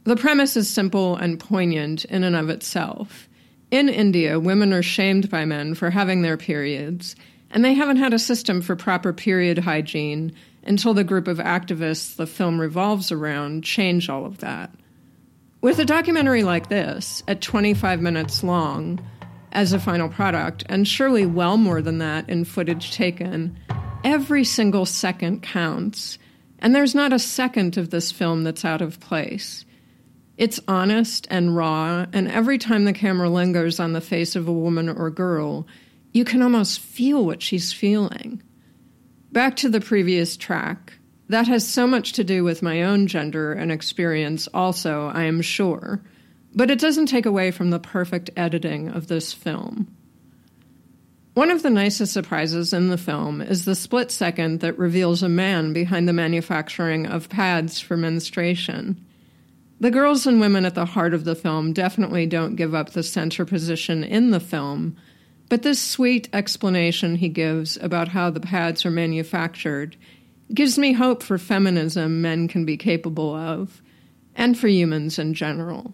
The 0.05 0.15
premise 0.15 0.57
is 0.57 0.67
simple 0.67 1.15
and 1.15 1.39
poignant 1.39 2.05
in 2.05 2.23
and 2.23 2.35
of 2.35 2.49
itself. 2.49 3.29
In 3.69 3.89
India, 3.89 4.39
women 4.39 4.73
are 4.73 4.81
shamed 4.81 5.29
by 5.29 5.45
men 5.45 5.75
for 5.75 5.91
having 5.91 6.23
their 6.23 6.37
periods, 6.37 7.15
and 7.51 7.63
they 7.63 7.75
haven't 7.75 7.97
had 7.97 8.13
a 8.13 8.19
system 8.19 8.61
for 8.61 8.75
proper 8.75 9.13
period 9.13 9.59
hygiene 9.59 10.33
until 10.63 10.93
the 10.93 11.03
group 11.03 11.27
of 11.27 11.37
activists 11.37 12.15
the 12.15 12.25
film 12.25 12.59
revolves 12.59 13.11
around 13.11 13.63
change 13.63 14.09
all 14.09 14.25
of 14.25 14.39
that. 14.39 14.71
With 15.61 15.77
a 15.77 15.85
documentary 15.85 16.43
like 16.43 16.69
this, 16.69 17.21
at 17.27 17.41
25 17.41 18.01
minutes 18.01 18.43
long, 18.43 18.99
as 19.51 19.73
a 19.73 19.79
final 19.79 20.09
product, 20.09 20.63
and 20.67 20.87
surely 20.87 21.25
well 21.25 21.57
more 21.57 21.81
than 21.81 21.97
that 21.99 22.29
in 22.29 22.45
footage 22.45 22.91
taken, 22.91 23.57
every 24.03 24.43
single 24.43 24.85
second 24.85 25.41
counts. 25.43 26.17
And 26.59 26.75
there's 26.75 26.95
not 26.95 27.13
a 27.13 27.19
second 27.19 27.77
of 27.77 27.89
this 27.89 28.11
film 28.11 28.43
that's 28.43 28.65
out 28.65 28.81
of 28.81 28.99
place. 28.99 29.65
It's 30.37 30.59
honest 30.67 31.27
and 31.29 31.55
raw, 31.55 32.05
and 32.13 32.29
every 32.29 32.57
time 32.57 32.85
the 32.85 32.93
camera 32.93 33.29
lingers 33.29 33.79
on 33.79 33.93
the 33.93 34.01
face 34.01 34.35
of 34.35 34.47
a 34.47 34.53
woman 34.53 34.89
or 34.89 35.09
girl, 35.09 35.67
you 36.13 36.25
can 36.25 36.41
almost 36.41 36.79
feel 36.79 37.25
what 37.25 37.41
she's 37.41 37.71
feeling. 37.73 38.41
Back 39.31 39.55
to 39.57 39.69
the 39.69 39.81
previous 39.81 40.35
track. 40.35 40.93
That 41.29 41.47
has 41.47 41.65
so 41.67 41.87
much 41.87 42.13
to 42.13 42.23
do 42.23 42.43
with 42.43 42.61
my 42.61 42.83
own 42.83 43.07
gender 43.07 43.53
and 43.53 43.71
experience, 43.71 44.47
also, 44.53 45.07
I 45.13 45.23
am 45.23 45.41
sure, 45.41 46.01
but 46.53 46.69
it 46.69 46.79
doesn't 46.79 47.07
take 47.07 47.25
away 47.25 47.51
from 47.51 47.69
the 47.69 47.79
perfect 47.79 48.29
editing 48.35 48.89
of 48.89 49.07
this 49.07 49.33
film. 49.33 49.95
One 51.33 51.49
of 51.49 51.63
the 51.63 51.69
nicest 51.69 52.11
surprises 52.11 52.73
in 52.73 52.89
the 52.89 52.97
film 52.97 53.41
is 53.41 53.63
the 53.63 53.75
split 53.75 54.11
second 54.11 54.59
that 54.59 54.77
reveals 54.77 55.23
a 55.23 55.29
man 55.29 55.71
behind 55.71 56.07
the 56.07 56.13
manufacturing 56.13 57.05
of 57.05 57.29
pads 57.29 57.79
for 57.79 57.95
menstruation. 57.95 59.05
The 59.79 59.91
girls 59.91 60.27
and 60.27 60.41
women 60.41 60.65
at 60.65 60.75
the 60.75 60.85
heart 60.85 61.13
of 61.13 61.23
the 61.23 61.35
film 61.35 61.71
definitely 61.71 62.25
don't 62.25 62.57
give 62.57 62.75
up 62.75 62.89
the 62.89 63.01
center 63.01 63.45
position 63.45 64.03
in 64.03 64.31
the 64.31 64.41
film, 64.41 64.97
but 65.47 65.63
this 65.63 65.81
sweet 65.81 66.27
explanation 66.33 67.15
he 67.15 67.29
gives 67.29 67.77
about 67.77 68.09
how 68.09 68.29
the 68.29 68.41
pads 68.41 68.85
are 68.85 68.91
manufactured 68.91 69.95
gives 70.53 70.77
me 70.77 70.91
hope 70.91 71.23
for 71.23 71.37
feminism 71.37 72.21
men 72.21 72.49
can 72.49 72.65
be 72.65 72.75
capable 72.75 73.33
of. 73.33 73.81
and 74.33 74.57
for 74.57 74.69
humans 74.69 75.19
in 75.19 75.33
general. 75.33 75.93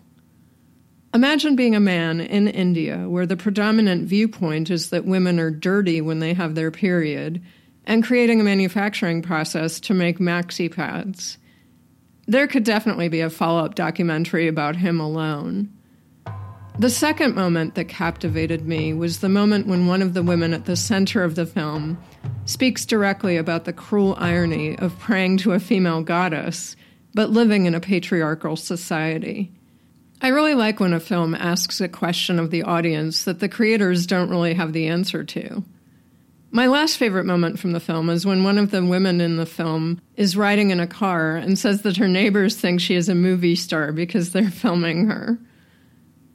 Imagine 1.13 1.55
being 1.55 1.75
a 1.75 1.79
man 1.79 2.19
in 2.19 2.47
India 2.47 3.07
where 3.07 3.25
the 3.25 3.37
predominant 3.37 4.07
viewpoint 4.07 4.69
is 4.69 4.89
that 4.89 5.05
women 5.05 5.39
are 5.39 5.49
dirty 5.49 6.01
when 6.01 6.19
they 6.19 6.33
have 6.33 6.55
their 6.55 6.71
period, 6.71 7.41
and 7.85 8.03
creating 8.03 8.41
a 8.41 8.43
manufacturing 8.43 9.21
process 9.21 9.79
to 9.79 9.93
make 9.93 10.19
maxi 10.19 10.69
pads. 10.71 11.37
There 12.27 12.45
could 12.45 12.65
definitely 12.65 13.07
be 13.07 13.21
a 13.21 13.29
follow 13.29 13.63
up 13.63 13.75
documentary 13.75 14.49
about 14.49 14.75
him 14.75 14.99
alone. 14.99 15.71
The 16.77 16.89
second 16.89 17.33
moment 17.33 17.75
that 17.75 17.87
captivated 17.87 18.67
me 18.67 18.93
was 18.93 19.19
the 19.19 19.29
moment 19.29 19.65
when 19.65 19.87
one 19.87 20.01
of 20.01 20.13
the 20.13 20.21
women 20.21 20.53
at 20.53 20.65
the 20.65 20.75
center 20.75 21.23
of 21.23 21.35
the 21.35 21.45
film 21.45 21.97
speaks 22.45 22.85
directly 22.85 23.37
about 23.37 23.65
the 23.65 23.73
cruel 23.73 24.15
irony 24.19 24.77
of 24.77 24.99
praying 24.99 25.37
to 25.37 25.53
a 25.53 25.59
female 25.59 26.03
goddess, 26.03 26.75
but 27.15 27.31
living 27.31 27.65
in 27.65 27.73
a 27.73 27.79
patriarchal 27.79 28.57
society. 28.57 29.56
I 30.21 30.29
really 30.29 30.55
like 30.55 30.79
when 30.79 30.93
a 30.93 30.99
film 30.99 31.35
asks 31.35 31.79
a 31.79 31.87
question 31.87 32.39
of 32.39 32.49
the 32.49 32.63
audience 32.63 33.25
that 33.25 33.39
the 33.39 33.49
creators 33.49 34.07
don't 34.07 34.29
really 34.29 34.55
have 34.55 34.73
the 34.73 34.87
answer 34.87 35.23
to. 35.23 35.63
My 36.49 36.67
last 36.67 36.97
favorite 36.97 37.25
moment 37.25 37.59
from 37.59 37.73
the 37.73 37.79
film 37.79 38.09
is 38.09 38.25
when 38.25 38.43
one 38.43 38.57
of 38.57 38.71
the 38.71 38.83
women 38.83 39.21
in 39.21 39.37
the 39.37 39.45
film 39.45 40.01
is 40.15 40.37
riding 40.37 40.71
in 40.71 40.79
a 40.79 40.87
car 40.87 41.35
and 41.35 41.59
says 41.59 41.83
that 41.83 41.97
her 41.97 42.07
neighbors 42.07 42.55
think 42.55 42.79
she 42.79 42.95
is 42.95 43.09
a 43.09 43.15
movie 43.15 43.55
star 43.55 43.91
because 43.91 44.31
they're 44.31 44.49
filming 44.51 45.07
her. 45.07 45.37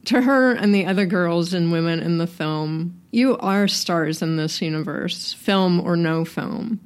To 0.07 0.21
her 0.21 0.53
and 0.53 0.75
the 0.75 0.87
other 0.87 1.07
girls 1.07 1.55
and 1.55 1.73
women 1.73 2.01
in 2.01 2.19
the 2.19 2.27
film, 2.27 3.01
you 3.11 3.39
are 3.39 3.69
stars 3.69 4.21
in 4.21 4.37
this 4.37 4.61
universe, 4.61 5.33
film 5.33 5.81
or 5.81 5.97
no 5.97 6.25
film. 6.25 6.81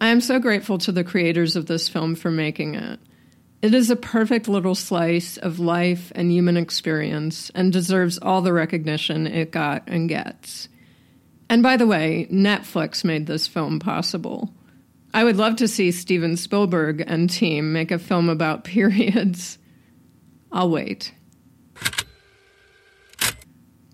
I 0.00 0.08
am 0.08 0.20
so 0.20 0.38
grateful 0.38 0.78
to 0.78 0.92
the 0.92 1.04
creators 1.04 1.56
of 1.56 1.66
this 1.66 1.88
film 1.88 2.14
for 2.14 2.30
making 2.30 2.74
it. 2.74 3.00
It 3.64 3.72
is 3.72 3.88
a 3.88 3.96
perfect 3.96 4.46
little 4.46 4.74
slice 4.74 5.38
of 5.38 5.58
life 5.58 6.12
and 6.14 6.30
human 6.30 6.58
experience 6.58 7.50
and 7.54 7.72
deserves 7.72 8.18
all 8.18 8.42
the 8.42 8.52
recognition 8.52 9.26
it 9.26 9.52
got 9.52 9.84
and 9.86 10.06
gets. 10.06 10.68
And 11.48 11.62
by 11.62 11.78
the 11.78 11.86
way, 11.86 12.28
Netflix 12.30 13.04
made 13.04 13.26
this 13.26 13.46
film 13.46 13.78
possible. 13.78 14.52
I 15.14 15.24
would 15.24 15.38
love 15.38 15.56
to 15.56 15.66
see 15.66 15.92
Steven 15.92 16.36
Spielberg 16.36 17.04
and 17.06 17.30
team 17.30 17.72
make 17.72 17.90
a 17.90 17.98
film 17.98 18.28
about 18.28 18.64
periods. 18.64 19.56
I'll 20.52 20.68
wait. 20.68 21.14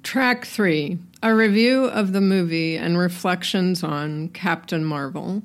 Track 0.02 0.46
3 0.46 0.98
A 1.22 1.32
review 1.32 1.84
of 1.84 2.12
the 2.12 2.20
movie 2.20 2.76
and 2.76 2.98
reflections 2.98 3.84
on 3.84 4.30
Captain 4.30 4.84
Marvel. 4.84 5.44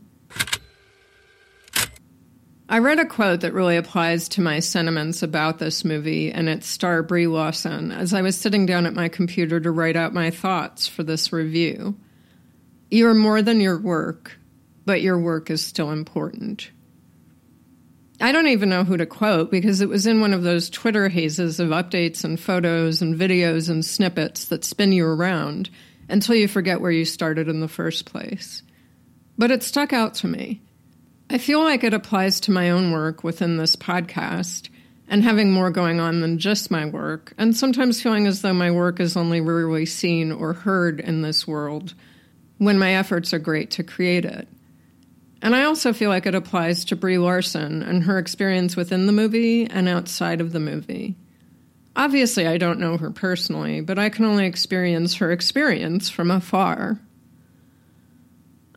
I 2.68 2.80
read 2.80 2.98
a 2.98 3.06
quote 3.06 3.42
that 3.42 3.54
really 3.54 3.78
applies 3.78 4.28
to 4.30 4.42
my 4.42 4.60
sentiments 4.60 5.22
about 5.22 5.60
this 5.60 5.86
movie 5.86 6.32
and 6.32 6.50
its 6.50 6.68
star 6.68 7.04
Brie 7.04 7.28
Larson 7.28 7.92
as 7.92 8.12
I 8.12 8.24
was 8.24 8.36
sitting 8.36 8.66
down 8.66 8.88
at 8.88 8.96
my 8.96 9.08
computer 9.08 9.60
to 9.60 9.70
write 9.70 9.96
out 9.96 10.16
my 10.16 10.32
thoughts 10.32 10.88
for 10.88 11.04
this 11.04 11.32
review. 11.32 11.96
You 12.90 13.08
are 13.08 13.14
more 13.14 13.44
than 13.44 13.62
your 13.62 13.78
work, 13.78 14.40
but 14.84 15.02
your 15.02 15.20
work 15.20 15.52
is 15.52 15.64
still 15.64 15.92
important. 15.92 16.72
I 18.20 18.32
don't 18.32 18.48
even 18.48 18.70
know 18.70 18.84
who 18.84 18.98
to 18.98 19.06
quote 19.06 19.52
because 19.52 19.82
it 19.82 19.90
was 19.90 20.08
in 20.08 20.20
one 20.20 20.34
of 20.34 20.42
those 20.42 20.70
Twitter 20.70 21.08
hazes 21.08 21.60
of 21.60 21.70
updates 21.70 22.24
and 22.24 22.40
photos 22.40 23.00
and 23.00 23.20
videos 23.20 23.70
and 23.70 23.86
snippets 23.86 24.46
that 24.46 24.64
spin 24.64 24.92
you 24.92 25.06
around 25.06 25.70
until 26.10 26.34
you 26.34 26.48
forget 26.48 26.82
where 26.82 26.92
you 26.92 27.06
started 27.06 27.48
in 27.48 27.60
the 27.60 27.68
first 27.68 28.06
place. 28.06 28.64
But 29.38 29.52
it 29.52 29.62
stuck 29.62 29.94
out 29.94 30.16
to 30.16 30.28
me. 30.28 30.62
I 31.30 31.40
feel 31.40 31.64
like 31.64 31.84
it 31.84 31.94
applies 31.94 32.40
to 32.42 32.52
my 32.52 32.70
own 32.70 32.92
work 32.92 33.24
within 33.24 33.58
this 33.58 33.76
podcast 33.76 34.70
and 35.08 35.24
having 35.24 35.52
more 35.52 35.72
going 35.72 36.00
on 36.00 36.22
than 36.22 36.40
just 36.40 36.72
my 36.72 36.86
work, 36.86 37.34
and 37.38 37.56
sometimes 37.56 38.02
feeling 38.02 38.28
as 38.28 38.42
though 38.42 38.54
my 38.54 38.72
work 38.72 39.00
is 39.00 39.18
only 39.18 39.42
rarely 39.42 39.86
seen 39.86 40.32
or 40.32 40.54
heard 40.54 41.00
in 41.00 41.22
this 41.22 41.48
world 41.48 41.94
when 42.58 42.80
my 42.80 42.94
efforts 42.94 43.34
are 43.34 43.40
great 43.40 43.72
to 43.72 43.84
create 43.84 44.26
it. 44.26 44.48
And 45.42 45.56
I 45.56 45.64
also 45.64 45.94
feel 45.94 46.10
like 46.10 46.26
it 46.26 46.36
applies 46.36 46.86
to 46.86 46.96
Brie 46.96 47.18
Larson 47.18 47.84
and 47.84 48.04
her 48.04 48.18
experience 48.18 48.76
within 48.76 49.06
the 49.06 49.12
movie 49.12 49.66
and 49.66 49.88
outside 49.88 50.42
of 50.42 50.52
the 50.52 50.60
movie. 50.60 51.16
Obviously, 51.96 52.48
I 52.48 52.58
don't 52.58 52.80
know 52.80 52.98
her 52.98 53.12
personally, 53.12 53.82
but 53.82 54.00
I 54.00 54.10
can 54.10 54.26
only 54.26 54.46
experience 54.46 55.16
her 55.16 55.32
experience 55.32 56.10
from 56.10 56.32
afar. 56.32 57.00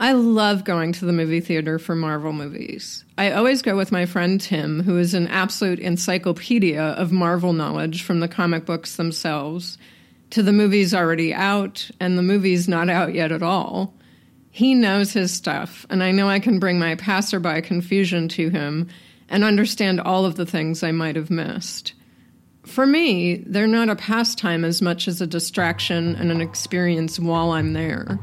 I 0.01 0.13
love 0.13 0.63
going 0.63 0.93
to 0.93 1.07
the 1.07 1.13
movie 1.13 1.41
theater 1.41 1.79
for 1.81 1.97
Marvel 1.97 2.33
movies. 2.33 3.05
I 3.17 3.33
always 3.33 3.63
go 3.63 3.77
with 3.77 3.91
my 3.91 4.07
friend 4.07 4.41
Tim, 4.41 4.81
who 4.81 4.97
is 4.97 5.13
an 5.13 5.27
absolute 5.27 5.81
encyclopedia 5.81 6.81
of 6.81 7.11
Marvel 7.11 7.53
knowledge 7.53 8.05
from 8.05 8.21
the 8.21 8.29
comic 8.29 8.65
books 8.65 8.95
themselves 8.95 9.77
to 10.31 10.43
the 10.43 10.53
movies 10.53 10.95
already 10.95 11.35
out 11.35 11.91
and 11.99 12.17
the 12.17 12.23
movies 12.23 12.69
not 12.69 12.89
out 12.89 13.13
yet 13.13 13.33
at 13.33 13.43
all. 13.43 13.93
He 14.53 14.75
knows 14.75 15.13
his 15.13 15.33
stuff, 15.33 15.85
and 15.91 16.03
I 16.03 16.13
know 16.13 16.29
I 16.29 16.39
can 16.39 16.61
bring 16.61 16.79
my 16.79 16.95
passerby 16.95 17.63
confusion 17.63 18.29
to 18.31 18.51
him 18.51 18.89
and 19.29 19.43
understand 19.43 20.01
all 20.01 20.25
of 20.25 20.37
the 20.37 20.47
things 20.47 20.83
I 20.85 20.93
might 20.93 21.17
have 21.17 21.31
missed. 21.31 21.93
For 22.65 22.87
me, 22.87 23.37
they're 23.47 23.67
not 23.67 23.89
a 23.89 23.97
pastime 23.97 24.65
as 24.65 24.81
much 24.81 25.09
as 25.09 25.21
a 25.21 25.27
distraction 25.27 26.15
and 26.15 26.31
an 26.31 26.41
experience 26.41 27.19
while 27.19 27.51
I'm 27.51 27.73
there. 27.73 28.21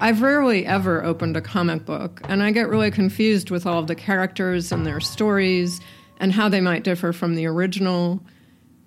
I've 0.00 0.22
rarely 0.22 0.66
ever 0.66 1.04
opened 1.04 1.36
a 1.36 1.40
comic 1.40 1.84
book, 1.84 2.20
and 2.24 2.42
I 2.42 2.50
get 2.50 2.68
really 2.68 2.90
confused 2.90 3.50
with 3.50 3.64
all 3.64 3.78
of 3.78 3.86
the 3.86 3.94
characters 3.94 4.72
and 4.72 4.84
their 4.84 5.00
stories 5.00 5.80
and 6.18 6.32
how 6.32 6.48
they 6.48 6.60
might 6.60 6.84
differ 6.84 7.12
from 7.12 7.34
the 7.34 7.46
original. 7.46 8.20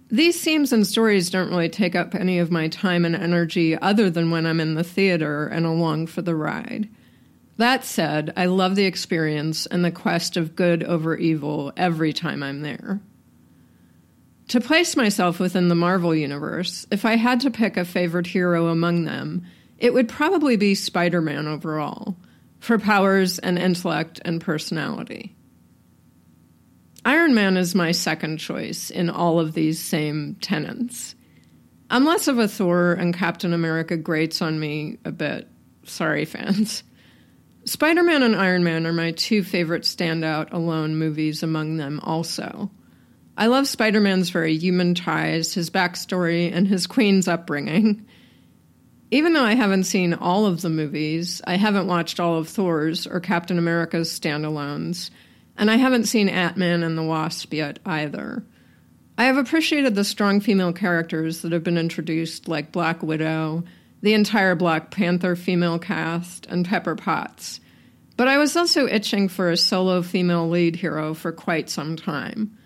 These 0.10 0.42
themes 0.42 0.72
and 0.74 0.86
stories 0.86 1.30
don't 1.30 1.50
really 1.50 1.70
take 1.70 1.96
up 1.96 2.14
any 2.14 2.40
of 2.40 2.52
my 2.52 2.68
time 2.68 3.06
and 3.06 3.16
energy 3.16 3.78
other 3.78 4.10
than 4.10 4.32
when 4.32 4.46
I'm 4.46 4.60
in 4.60 4.76
the 4.76 4.84
theater 4.84 5.48
and 5.48 5.66
along 5.66 6.08
for 6.08 6.22
the 6.22 6.36
ride. 6.36 6.90
That 7.58 7.84
said, 7.84 8.34
I 8.38 8.46
love 8.46 8.76
the 8.76 8.86
experience 8.86 9.66
and 9.66 9.84
the 9.84 9.92
quest 9.92 10.38
of 10.38 10.56
good 10.56 10.84
over 10.84 11.16
evil 11.16 11.74
every 11.76 12.14
time 12.14 12.44
I'm 12.44 12.62
there. 12.62 13.02
To 14.50 14.62
place 14.62 14.96
myself 14.96 15.40
within 15.40 15.68
the 15.68 15.76
Marvel 15.76 16.16
Universe, 16.16 16.86
if 16.92 17.04
I 17.04 17.16
had 17.16 17.42
to 17.42 17.52
pick 17.52 17.76
a 17.76 17.84
favorite 17.84 18.28
hero 18.28 18.68
among 18.68 19.04
them, 19.04 19.46
it 19.78 19.94
would 19.94 20.10
probably 20.10 20.58
be 20.58 20.76
Spider 20.76 21.22
Man 21.22 21.48
overall, 21.48 22.16
for 22.60 22.80
powers 22.80 23.40
and 23.40 23.58
intellect 23.60 24.20
and 24.26 24.42
personality. 24.42 25.36
Iron 27.06 27.34
Man 27.34 27.56
is 27.56 27.74
my 27.74 27.92
second 27.92 28.38
choice 28.38 28.90
in 28.90 29.10
all 29.10 29.40
of 29.40 29.54
these 29.54 29.80
same 29.80 30.36
tenets. 30.42 31.16
I'm 31.90 32.04
less 32.04 32.28
of 32.28 32.38
a 32.38 32.48
Thor 32.48 32.94
and 32.94 33.14
Captain 33.14 33.54
America 33.54 33.96
grates 33.96 34.42
on 34.42 34.60
me 34.60 34.98
a 35.06 35.12
bit. 35.12 35.48
Sorry, 35.86 36.26
fans. 36.26 36.84
Spider 37.64 38.04
Man 38.04 38.24
and 38.24 38.36
Iron 38.36 38.64
Man 38.64 38.86
are 38.86 38.94
my 38.94 39.12
two 39.12 39.44
favorite 39.44 39.84
standout 39.84 40.52
alone 40.52 40.98
movies 40.98 41.44
among 41.44 41.78
them, 41.78 42.00
also. 42.04 42.72
I 43.38 43.48
love 43.48 43.68
Spider 43.68 44.02
Man's 44.02 44.30
very 44.30 44.58
human 44.58 44.96
ties, 44.96 45.54
his 45.54 45.70
backstory, 45.70 46.52
and 46.52 46.68
his 46.68 46.88
Queens 46.88 47.28
upbringing. 47.28 48.06
Even 49.10 49.34
though 49.34 49.44
I 49.44 49.56
haven't 49.56 49.86
seen 49.86 50.14
all 50.14 50.46
of 50.46 50.62
the 50.62 50.70
movies, 50.70 51.42
I 51.48 51.56
haven't 51.56 51.88
watched 51.88 52.20
all 52.20 52.38
of 52.38 52.50
Thor's 52.50 53.08
or 53.08 53.22
Captain 53.22 53.58
America's 53.58 54.18
standalones, 54.18 55.12
and 55.58 55.72
I 55.72 55.78
haven't 55.78 56.06
seen 56.06 56.28
Ant 56.28 56.58
Man 56.58 56.84
and 56.84 56.98
the 56.98 57.04
Wasp 57.04 57.54
yet 57.54 57.80
either. 57.86 58.44
I 59.18 59.24
have 59.26 59.38
appreciated 59.38 59.96
the 59.96 60.04
strong 60.04 60.42
female 60.42 60.74
characters 60.74 61.42
that 61.42 61.54
have 61.54 61.64
been 61.64 61.78
introduced, 61.78 62.48
like 62.48 62.72
Black 62.72 63.02
Widow, 63.02 63.64
the 64.02 64.14
entire 64.14 64.56
Black 64.56 64.92
Panther 64.92 65.36
female 65.36 65.80
cast, 65.80 66.46
and 66.48 66.68
Pepper 66.68 66.96
Potts. 66.96 67.60
But 68.18 68.28
I 68.28 68.38
was 68.38 68.56
also 68.56 68.88
itching 68.88 69.30
for 69.30 69.50
a 69.50 69.58
solo 69.58 70.02
female 70.02 70.50
lead 70.50 70.76
hero 70.76 71.14
for 71.14 71.32
quite 71.32 71.70
some 71.70 71.96
time. 71.96 72.58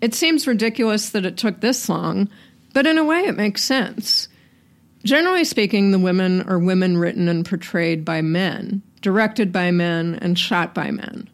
It 0.00 0.14
seems 0.14 0.46
ridiculous 0.46 1.10
that 1.10 1.26
it 1.26 1.36
took 1.36 1.60
this 1.60 1.88
long, 1.88 2.30
but 2.72 2.86
in 2.86 2.96
a 2.96 3.04
way 3.04 3.20
it 3.24 3.36
makes 3.36 3.62
sense. 3.62 4.28
Generally 5.04 5.44
speaking, 5.44 5.90
the 5.90 5.98
women 5.98 6.42
are 6.42 6.58
women 6.58 6.98
written 6.98 7.28
and 7.28 7.44
portrayed 7.44 8.04
by 8.04 8.20
men, 8.20 8.82
directed 9.00 9.50
by 9.50 9.70
men, 9.70 10.18
and 10.20 10.38
shot 10.38 10.74
by 10.74 10.90
men. 10.90 11.28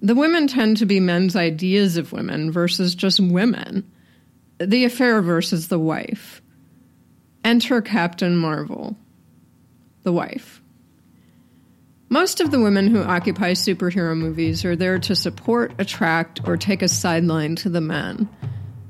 The 0.00 0.14
women 0.14 0.46
tend 0.46 0.76
to 0.76 0.86
be 0.86 1.00
men's 1.00 1.34
ideas 1.34 1.96
of 1.96 2.12
women 2.12 2.52
versus 2.52 2.94
just 2.94 3.18
women. 3.18 3.90
The 4.58 4.84
affair 4.84 5.20
versus 5.22 5.68
the 5.68 5.78
wife. 5.78 6.40
Enter 7.42 7.80
Captain 7.82 8.36
Marvel, 8.36 8.96
the 10.02 10.12
wife. 10.12 10.62
Most 12.08 12.40
of 12.40 12.50
the 12.50 12.60
women 12.60 12.88
who 12.88 13.02
occupy 13.02 13.52
superhero 13.52 14.16
movies 14.16 14.64
are 14.64 14.76
there 14.76 14.98
to 15.00 15.16
support, 15.16 15.74
attract, 15.78 16.46
or 16.46 16.56
take 16.56 16.82
a 16.82 16.88
sideline 16.88 17.56
to 17.56 17.68
the 17.68 17.80
men. 17.80 18.28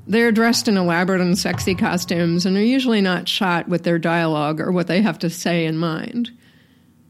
They're 0.07 0.31
dressed 0.31 0.67
in 0.67 0.77
elaborate 0.77 1.21
and 1.21 1.37
sexy 1.37 1.73
costumes 1.75 2.45
and 2.45 2.55
are 2.57 2.63
usually 2.63 3.01
not 3.01 3.27
shot 3.27 3.67
with 3.67 3.83
their 3.83 3.97
dialogue 3.97 4.61
or 4.61 4.71
what 4.71 4.87
they 4.87 5.01
have 5.01 5.17
to 5.19 5.29
say 5.29 5.65
in 5.65 5.77
mind. 5.77 6.31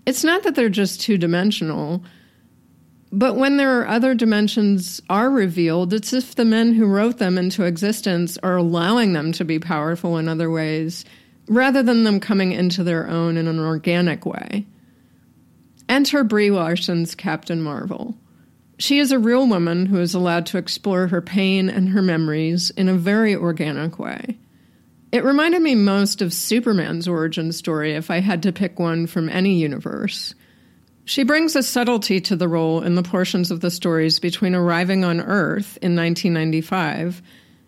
It's 0.05 0.23
not 0.23 0.43
that 0.43 0.55
they're 0.55 0.69
just 0.69 1.01
two 1.01 1.17
dimensional, 1.17 2.03
But 3.15 3.35
when 3.35 3.55
there 3.55 3.79
are 3.79 3.87
other 3.87 4.13
dimensions 4.13 5.01
are 5.09 5.29
revealed, 5.29 5.93
it's 5.93 6.11
if 6.11 6.35
the 6.35 6.43
men 6.43 6.73
who 6.73 6.85
wrote 6.85 7.17
them 7.17 7.37
into 7.37 7.63
existence 7.63 8.37
are 8.43 8.57
allowing 8.57 9.13
them 9.13 9.31
to 9.31 9.45
be 9.45 9.57
powerful 9.57 10.17
in 10.17 10.27
other 10.27 10.51
ways, 10.51 11.05
rather 11.47 11.81
than 11.81 12.03
them 12.03 12.19
coming 12.19 12.51
into 12.51 12.83
their 12.83 13.07
own 13.07 13.37
in 13.37 13.47
an 13.47 13.57
organic 13.57 14.25
way. 14.25 14.65
Enter 15.87 16.25
Brie 16.25 16.51
Larson's 16.51 17.15
Captain 17.15 17.61
Marvel. 17.61 18.17
She 18.77 19.00
is 19.00 19.12
a 19.12 19.20
real 19.20 19.48
woman 19.48 19.86
who 19.86 20.00
is 20.00 20.13
allowed 20.13 20.46
to 20.48 20.58
explore 20.58 21.08
her 21.08 21.22
pain 21.22 21.70
and 21.70 21.89
her 21.89 22.01
memories 22.01 22.72
in 22.72 22.89
a 22.89 22.94
very 22.94 23.36
organic 23.36 23.98
way. 24.00 24.38
It 25.12 25.24
reminded 25.24 25.62
me 25.62 25.75
most 25.75 26.22
of 26.22 26.34
Superman's 26.34 27.08
origin 27.08 27.53
story 27.53 27.94
if 27.94 28.12
I 28.12 28.20
had 28.20 28.44
to 28.44 28.51
pick 28.51 28.79
one 28.79 29.08
from 29.08 29.29
any 29.29 29.53
universe. 29.53 30.36
She 31.05 31.24
brings 31.24 31.55
a 31.55 31.63
subtlety 31.63 32.20
to 32.22 32.36
the 32.36 32.50
role 32.50 32.82
in 32.82 32.96
the 32.96 33.03
portions 33.03 33.50
of 33.50 33.62
the 33.62 33.72
stories 33.72 34.20
between 34.20 34.55
arriving 34.55 35.05
on 35.05 35.22
Earth 35.22 35.77
in 35.82 35.96
1995 35.96 37.22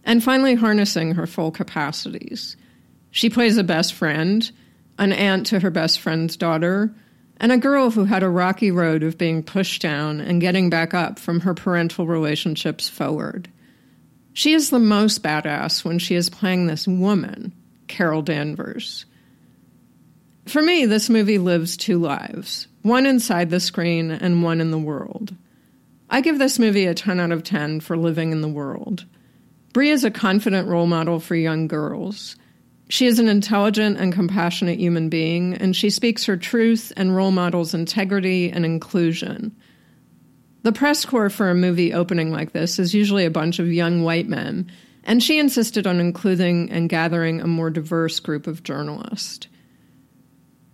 and 0.04 0.24
finally 0.24 0.56
harnessing 0.56 1.14
her 1.14 1.28
full 1.28 1.52
capacities. 1.52 2.58
She 3.12 3.30
plays 3.30 3.58
a 3.58 3.64
best 3.64 3.94
friend, 3.94 4.50
an 4.98 5.14
aunt 5.14 5.46
to 5.48 5.60
her 5.60 5.70
best 5.70 6.00
friend's 6.00 6.36
daughter, 6.36 6.94
and 7.40 7.52
a 7.52 7.58
girl 7.58 7.92
who 7.92 8.06
had 8.06 8.24
a 8.24 8.30
rocky 8.30 8.72
road 8.72 9.04
of 9.04 9.18
being 9.18 9.44
pushed 9.44 9.82
down 9.82 10.20
and 10.20 10.42
getting 10.42 10.70
back 10.70 10.94
up 10.94 11.20
from 11.20 11.42
her 11.42 11.54
parental 11.54 12.08
relationships 12.08 12.90
forward. 12.90 13.50
She 14.34 14.54
is 14.54 14.70
the 14.70 14.80
most 14.80 15.24
badass 15.24 15.84
when 15.84 16.00
she 16.00 16.16
is 16.16 16.30
playing 16.30 16.68
this 16.68 16.88
woman, 16.88 17.54
Carol 17.88 18.22
Danvers. 18.22 19.06
For 20.46 20.62
me, 20.62 20.86
this 20.86 21.10
movie 21.10 21.40
lives 21.40 21.78
two 21.78 22.00
lives 22.00 22.68
one 22.82 23.06
inside 23.06 23.50
the 23.50 23.60
screen 23.60 24.12
and 24.12 24.44
one 24.44 24.62
in 24.62 24.72
the 24.72 24.78
world. 24.78 25.36
I 26.10 26.22
give 26.22 26.40
this 26.40 26.58
movie 26.58 26.86
a 26.86 26.94
10 26.94 27.20
out 27.20 27.32
of 27.32 27.44
10 27.44 27.82
for 27.82 27.98
living 27.98 28.32
in 28.32 28.42
the 28.42 28.48
world. 28.48 29.06
Brie 29.74 29.90
is 29.90 30.06
a 30.06 30.12
confident 30.12 30.68
role 30.70 30.88
model 30.88 31.20
for 31.20 31.36
young 31.36 31.68
girls. 31.68 32.38
She 32.90 33.06
is 33.06 33.20
an 33.20 33.28
intelligent 33.28 33.98
and 33.98 34.14
compassionate 34.14 34.80
human 34.80 35.10
being, 35.10 35.54
and 35.56 35.76
she 35.76 35.90
speaks 35.90 36.26
her 36.26 36.38
truth 36.38 36.94
and 36.96 37.16
role 37.16 37.32
models 37.32 37.74
integrity 37.74 38.50
and 38.50 38.66
inclusion. 38.66 39.56
The 40.64 40.72
press 40.72 41.06
corps 41.06 41.30
for 41.30 41.50
a 41.50 41.56
movie 41.56 41.94
opening 41.94 42.32
like 42.32 42.54
this 42.54 42.80
is 42.80 42.94
usually 42.94 43.26
a 43.26 43.32
bunch 43.32 43.60
of 43.60 43.72
young 43.72 44.04
white 44.04 44.28
men, 44.28 44.72
and 45.04 45.22
she 45.22 45.40
insisted 45.40 45.86
on 45.86 46.00
including 46.00 46.70
and 46.72 46.90
gathering 46.90 47.42
a 47.42 47.48
more 47.48 47.70
diverse 47.70 48.20
group 48.20 48.48
of 48.48 48.64
journalists. 48.64 49.48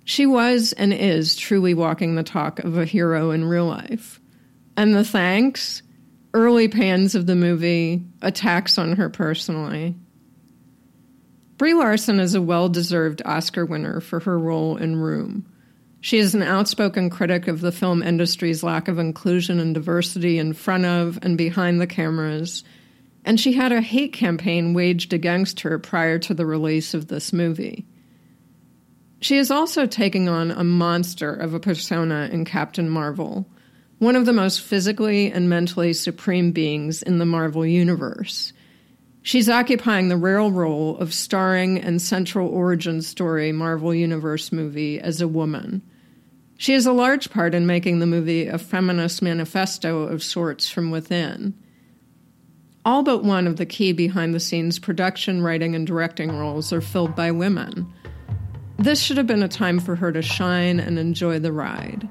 She 0.05 0.25
was 0.25 0.73
and 0.73 0.93
is 0.93 1.35
truly 1.35 1.73
walking 1.73 2.15
the 2.15 2.23
talk 2.23 2.59
of 2.59 2.77
a 2.77 2.85
hero 2.85 3.31
in 3.31 3.45
real 3.45 3.65
life. 3.65 4.19
And 4.75 4.93
the 4.93 5.05
thanks, 5.05 5.81
early 6.33 6.67
pans 6.67 7.15
of 7.15 7.25
the 7.25 7.35
movie, 7.35 8.03
attacks 8.21 8.77
on 8.77 8.97
her 8.97 9.09
personally. 9.09 9.95
Brie 11.63 11.75
Larson 11.75 12.19
is 12.19 12.35
a 12.35 12.41
well 12.41 12.67
deserved 12.67 13.21
Oscar 13.23 13.65
winner 13.65 14.01
for 14.01 14.19
her 14.19 14.37
role 14.37 14.75
in 14.75 14.97
Room. 14.97 15.45
She 16.01 16.17
is 16.17 16.35
an 16.35 16.43
outspoken 16.43 17.09
critic 17.09 17.47
of 17.47 17.61
the 17.61 17.71
film 17.71 18.03
industry's 18.03 18.63
lack 18.63 18.89
of 18.89 18.99
inclusion 18.99 19.61
and 19.61 19.73
diversity 19.73 20.39
in 20.39 20.51
front 20.51 20.83
of 20.83 21.19
and 21.21 21.37
behind 21.37 21.79
the 21.79 21.87
cameras, 21.87 22.65
and 23.23 23.39
she 23.39 23.53
had 23.53 23.71
a 23.71 23.79
hate 23.79 24.11
campaign 24.11 24.73
waged 24.73 25.13
against 25.13 25.61
her 25.61 25.79
prior 25.79 26.19
to 26.19 26.33
the 26.33 26.45
release 26.45 26.93
of 26.93 27.07
this 27.07 27.31
movie. 27.31 27.85
She 29.21 29.37
is 29.37 29.49
also 29.49 29.85
taking 29.85 30.27
on 30.27 30.51
a 30.51 30.65
monster 30.65 31.33
of 31.33 31.53
a 31.53 31.61
persona 31.61 32.27
in 32.29 32.43
Captain 32.43 32.89
Marvel, 32.89 33.47
one 33.99 34.17
of 34.17 34.25
the 34.25 34.33
most 34.33 34.59
physically 34.59 35.31
and 35.31 35.49
mentally 35.49 35.93
supreme 35.93 36.51
beings 36.51 37.01
in 37.01 37.19
the 37.19 37.25
Marvel 37.25 37.65
Universe. 37.65 38.51
She's 39.25 39.47
occupying 39.47 40.09
the 40.09 40.17
rare 40.17 40.41
role 40.41 40.97
of 40.97 41.13
starring 41.13 41.77
in 41.77 41.99
central 41.99 42.49
origin 42.49 43.01
story 43.01 43.53
Marvel 43.53 43.95
Universe 43.95 44.51
movie 44.51 44.99
as 44.99 45.21
a 45.21 45.29
woman. 45.29 45.81
She 46.57 46.73
has 46.73 46.85
a 46.85 46.91
large 46.91 47.29
part 47.29 47.55
in 47.55 47.65
making 47.65 47.99
the 47.99 48.05
movie 48.05 48.47
a 48.47 48.57
feminist 48.57 49.21
manifesto 49.21 50.01
of 50.01 50.21
sorts 50.21 50.69
from 50.69 50.91
within. 50.91 51.53
All 52.83 53.01
but 53.01 53.23
one 53.23 53.47
of 53.47 53.55
the 53.55 53.65
key 53.65 53.93
behind 53.93 54.33
the 54.33 54.41
scenes 54.41 54.77
production, 54.77 55.41
writing, 55.41 55.73
and 55.73 55.87
directing 55.87 56.37
roles 56.37 56.73
are 56.73 56.81
filled 56.81 57.15
by 57.15 57.31
women. 57.31 57.91
This 58.77 59.01
should 59.01 59.15
have 59.15 59.27
been 59.27 59.41
a 59.41 59.47
time 59.47 59.79
for 59.79 59.95
her 59.95 60.11
to 60.11 60.21
shine 60.21 60.81
and 60.81 60.99
enjoy 60.99 61.39
the 61.39 61.53
ride. 61.53 62.09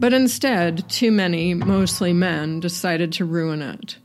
But 0.00 0.12
instead, 0.12 0.88
too 0.88 1.12
many, 1.12 1.54
mostly 1.54 2.12
men, 2.12 2.58
decided 2.58 3.12
to 3.12 3.24
ruin 3.24 3.62
it. 3.62 3.98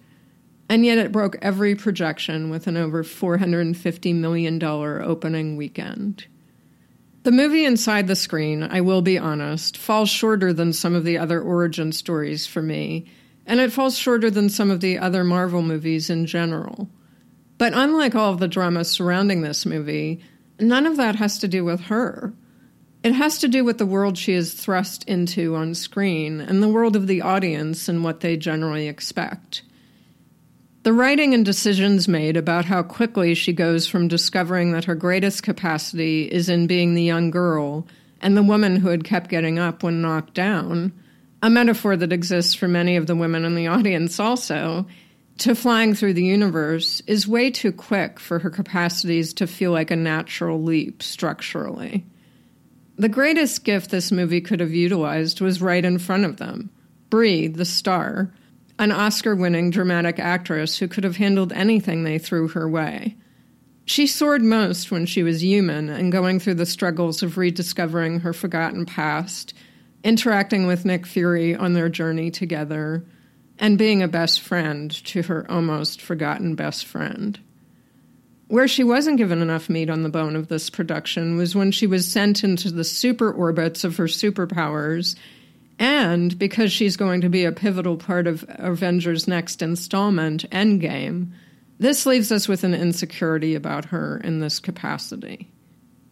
And 0.73 0.83
yet 0.83 0.97
it 0.97 1.12
broke 1.12 1.38
every 1.39 1.75
projection 1.75 2.49
with 2.49 2.65
an 2.65 2.77
over 2.77 3.03
$450 3.03 4.15
million 4.15 4.63
opening 4.63 5.55
weekend. 5.55 6.25
The 7.21 7.31
movie 7.31 7.63
inside 7.63 8.07
the 8.07 8.15
screen, 8.15 8.63
I 8.63 8.81
will 8.81 9.03
be 9.03 9.19
honest, 9.19 9.77
falls 9.77 10.09
shorter 10.09 10.51
than 10.51 10.73
some 10.73 10.95
of 10.95 11.03
the 11.03 11.19
other 11.19 11.39
origin 11.39 11.91
stories 11.91 12.47
for 12.47 12.63
me, 12.63 13.05
and 13.45 13.59
it 13.59 13.71
falls 13.71 13.99
shorter 13.99 14.31
than 14.31 14.49
some 14.49 14.71
of 14.71 14.81
the 14.81 14.97
other 14.97 15.23
Marvel 15.23 15.62
movies 15.62 16.09
in 16.09 16.25
general. 16.25 16.89
But 17.59 17.73
unlike 17.75 18.15
all 18.15 18.33
of 18.33 18.39
the 18.39 18.47
drama 18.47 18.83
surrounding 18.83 19.43
this 19.43 19.67
movie, 19.67 20.21
none 20.59 20.88
of 20.88 20.97
that 20.97 21.17
has 21.17 21.38
to 21.38 21.47
do 21.47 21.63
with 21.63 21.81
her. 21.81 22.33
It 23.03 23.13
has 23.13 23.38
to 23.41 23.47
do 23.47 23.63
with 23.63 23.77
the 23.77 23.86
world 23.86 24.17
she 24.17 24.33
is 24.33 24.55
thrust 24.55 25.07
into 25.07 25.55
on 25.55 25.75
screen 25.75 26.41
and 26.41 26.63
the 26.63 26.67
world 26.67 26.95
of 26.95 27.05
the 27.05 27.21
audience 27.21 27.88
and 27.88 28.03
what 28.03 28.21
they 28.21 28.38
generally 28.38 28.88
expect. 28.88 29.62
The 30.84 30.91
writing 30.91 31.34
and 31.34 31.46
decisions 31.46 32.10
made 32.10 32.36
about 32.36 32.65
how 32.65 32.84
quickly 32.84 33.36
she 33.36 33.54
goes 33.54 33.88
from 33.88 34.10
discovering 34.10 34.74
that 34.74 34.84
her 34.84 34.96
greatest 34.96 35.41
capacity 35.41 36.24
is 36.24 36.50
in 36.50 36.67
being 36.67 36.93
the 36.93 37.04
young 37.04 37.32
girl 37.32 37.88
and 38.19 38.36
the 38.36 38.43
woman 38.43 38.76
who 38.76 38.89
had 38.89 39.06
kept 39.06 39.30
getting 39.30 39.60
up 39.60 39.82
when 39.82 40.02
knocked 40.02 40.34
down, 40.34 40.91
a 41.41 41.50
metaphor 41.50 41.96
that 41.96 42.12
exists 42.12 42.54
for 42.54 42.67
many 42.67 42.98
of 42.98 43.08
the 43.08 43.15
women 43.15 43.46
in 43.46 43.56
the 43.56 43.67
audience 43.67 44.19
also, 44.19 44.86
to 45.38 45.56
flying 45.56 45.93
through 45.96 46.13
the 46.13 46.26
universe 46.26 47.02
is 47.08 47.28
way 47.28 47.50
too 47.50 47.72
quick 47.72 48.19
for 48.19 48.39
her 48.39 48.50
capacities 48.50 49.34
to 49.36 49.48
feel 49.48 49.72
like 49.72 49.89
a 49.89 49.96
natural 49.96 50.62
leap 50.62 51.02
structurally. 51.02 52.06
The 52.98 53.10
greatest 53.10 53.63
gift 53.63 53.89
this 53.89 54.12
movie 54.12 54.41
could 54.41 54.60
have 54.60 54.74
utilized 54.74 55.39
was 55.39 55.62
right 55.62 55.84
in 55.84 55.98
front 55.98 56.26
of 56.26 56.38
them 56.38 56.72
Brie, 57.10 57.48
the 57.48 57.65
star, 57.65 58.34
an 58.79 58.91
Oscar 58.91 59.36
winning 59.36 59.69
dramatic 59.69 60.19
actress 60.19 60.77
who 60.77 60.88
could 60.88 61.03
have 61.03 61.17
handled 61.17 61.53
anything 61.53 62.03
they 62.03 62.17
threw 62.17 62.47
her 62.49 62.67
way. 62.67 63.15
She 63.86 64.07
soared 64.07 64.41
most 64.41 64.91
when 64.91 65.05
she 65.05 65.23
was 65.23 65.43
human 65.43 65.89
and 65.89 66.12
going 66.12 66.39
through 66.39 66.55
the 66.55 66.65
struggles 66.65 67.21
of 67.21 67.38
rediscovering 67.38 68.21
her 68.21 68.33
forgotten 68.33 68.86
past, 68.86 69.53
interacting 70.03 70.67
with 70.67 70.86
Nick 70.86 71.05
Fury 71.05 71.55
on 71.55 71.73
their 71.73 71.89
journey 71.89 72.31
together 72.31 73.05
and 73.59 73.77
being 73.77 74.01
a 74.01 74.07
best 74.07 74.41
friend 74.41 74.91
to 75.05 75.21
her 75.23 75.49
almost 75.51 76.01
forgotten 76.01 76.55
best 76.55 76.86
friend. 76.86 77.39
Where 78.47 78.67
she 78.67 78.83
wasn't 78.83 79.17
given 79.17 79.41
enough 79.41 79.69
meat 79.69 79.89
on 79.89 80.03
the 80.03 80.09
bone 80.09 80.36
of 80.36 80.47
this 80.47 80.69
production 80.69 81.38
was 81.38 81.55
when 81.55 81.71
she 81.71 81.88
was 81.88 82.09
sent 82.09 82.43
into 82.43 82.71
the 82.71 82.83
super 82.83 83.31
orbits 83.31 83.83
of 83.83 83.97
her 83.97 84.05
superpowers, 84.05 85.15
and 85.79 86.38
because 86.38 86.71
she's 86.71 86.97
going 86.97 87.21
to 87.21 87.29
be 87.29 87.45
a 87.45 87.51
pivotal 87.51 87.97
part 87.97 88.27
of 88.27 88.45
Avengers' 88.47 89.27
next 89.27 89.62
installment, 89.62 90.49
Endgame, 90.51 91.31
this 91.79 92.05
leaves 92.05 92.31
us 92.31 92.47
with 92.47 92.63
an 92.63 92.73
insecurity 92.73 93.55
about 93.55 93.86
her 93.86 94.17
in 94.23 94.39
this 94.39 94.59
capacity. 94.59 95.51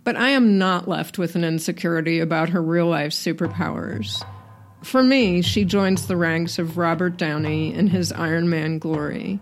But 0.03 0.15
I 0.15 0.29
am 0.29 0.57
not 0.57 0.87
left 0.87 1.17
with 1.17 1.35
an 1.35 1.43
insecurity 1.43 2.19
about 2.19 2.49
her 2.49 2.61
real 2.61 2.87
life 2.87 3.11
superpowers. 3.11 4.25
For 4.83 5.03
me, 5.03 5.43
she 5.43 5.63
joins 5.63 6.07
the 6.07 6.17
ranks 6.17 6.57
of 6.57 6.77
Robert 6.77 7.17
Downey 7.17 7.73
in 7.73 7.85
his 7.87 8.11
Iron 8.11 8.49
Man 8.49 8.79
glory, 8.79 9.39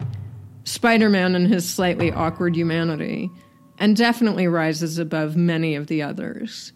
Spider 0.66 1.10
Man 1.10 1.34
in 1.34 1.46
his 1.46 1.68
slightly 1.68 2.12
awkward 2.12 2.58
humanity, 2.58 3.32
and 3.78 3.96
definitely 3.96 4.48
rises 4.48 5.00
above 5.00 5.38
many 5.38 5.76
of 5.76 5.88
the 5.88 6.02
others. 6.02 6.74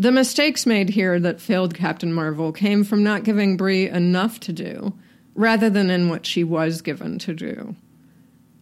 The 0.00 0.10
mistakes 0.10 0.64
made 0.64 0.88
here 0.88 1.20
that 1.20 1.42
failed 1.42 1.74
Captain 1.74 2.10
Marvel 2.10 2.52
came 2.52 2.84
from 2.84 3.04
not 3.04 3.22
giving 3.22 3.58
Brie 3.58 3.86
enough 3.86 4.40
to 4.40 4.50
do, 4.50 4.94
rather 5.34 5.68
than 5.68 5.90
in 5.90 6.08
what 6.08 6.24
she 6.24 6.42
was 6.42 6.80
given 6.80 7.18
to 7.18 7.34
do. 7.34 7.76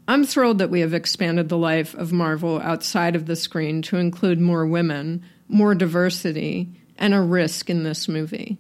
I'm 0.09 0.24
thrilled 0.24 0.59
that 0.59 0.70
we 0.70 0.81
have 0.81 0.94
expanded 0.94 1.48
the 1.48 1.57
life 1.57 1.94
of 1.94 2.12
Marvel 2.12 2.61
outside 2.61 3.14
of 3.14 3.27
the 3.27 3.37
screen 3.37 3.83
to 3.83 3.98
include 3.98 4.40
more 4.40 4.66
women, 4.66 5.24
more 5.46 5.77
diversity, 5.77 6.70
and 6.98 7.14
a 7.14 7.20
risk 7.20 7.70
in 7.70 7.85
this 7.85 8.09
movie. 8.09 8.59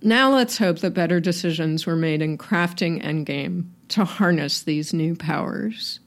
Now 0.00 0.34
let's 0.34 0.56
hope 0.56 0.78
that 0.78 0.94
better 0.94 1.20
decisions 1.20 1.84
were 1.84 1.94
made 1.94 2.22
in 2.22 2.38
crafting 2.38 3.04
Endgame 3.04 3.66
to 3.88 4.06
harness 4.06 4.62
these 4.62 4.94
new 4.94 5.14
powers. 5.14 6.00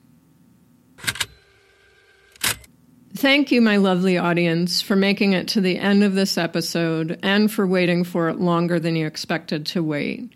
Thank 3.22 3.52
you, 3.52 3.62
my 3.62 3.78
lovely 3.78 4.18
audience, 4.18 4.82
for 4.82 4.96
making 4.96 5.34
it 5.34 5.48
to 5.50 5.62
the 5.62 5.78
end 5.78 6.04
of 6.04 6.16
this 6.16 6.40
episode 6.40 7.20
and 7.22 7.52
for 7.52 7.68
waiting 7.68 8.04
for 8.04 8.30
it 8.30 8.40
longer 8.40 8.80
than 8.80 8.96
you 8.96 9.06
expected 9.06 9.64
to 9.68 9.84
wait. 9.84 10.34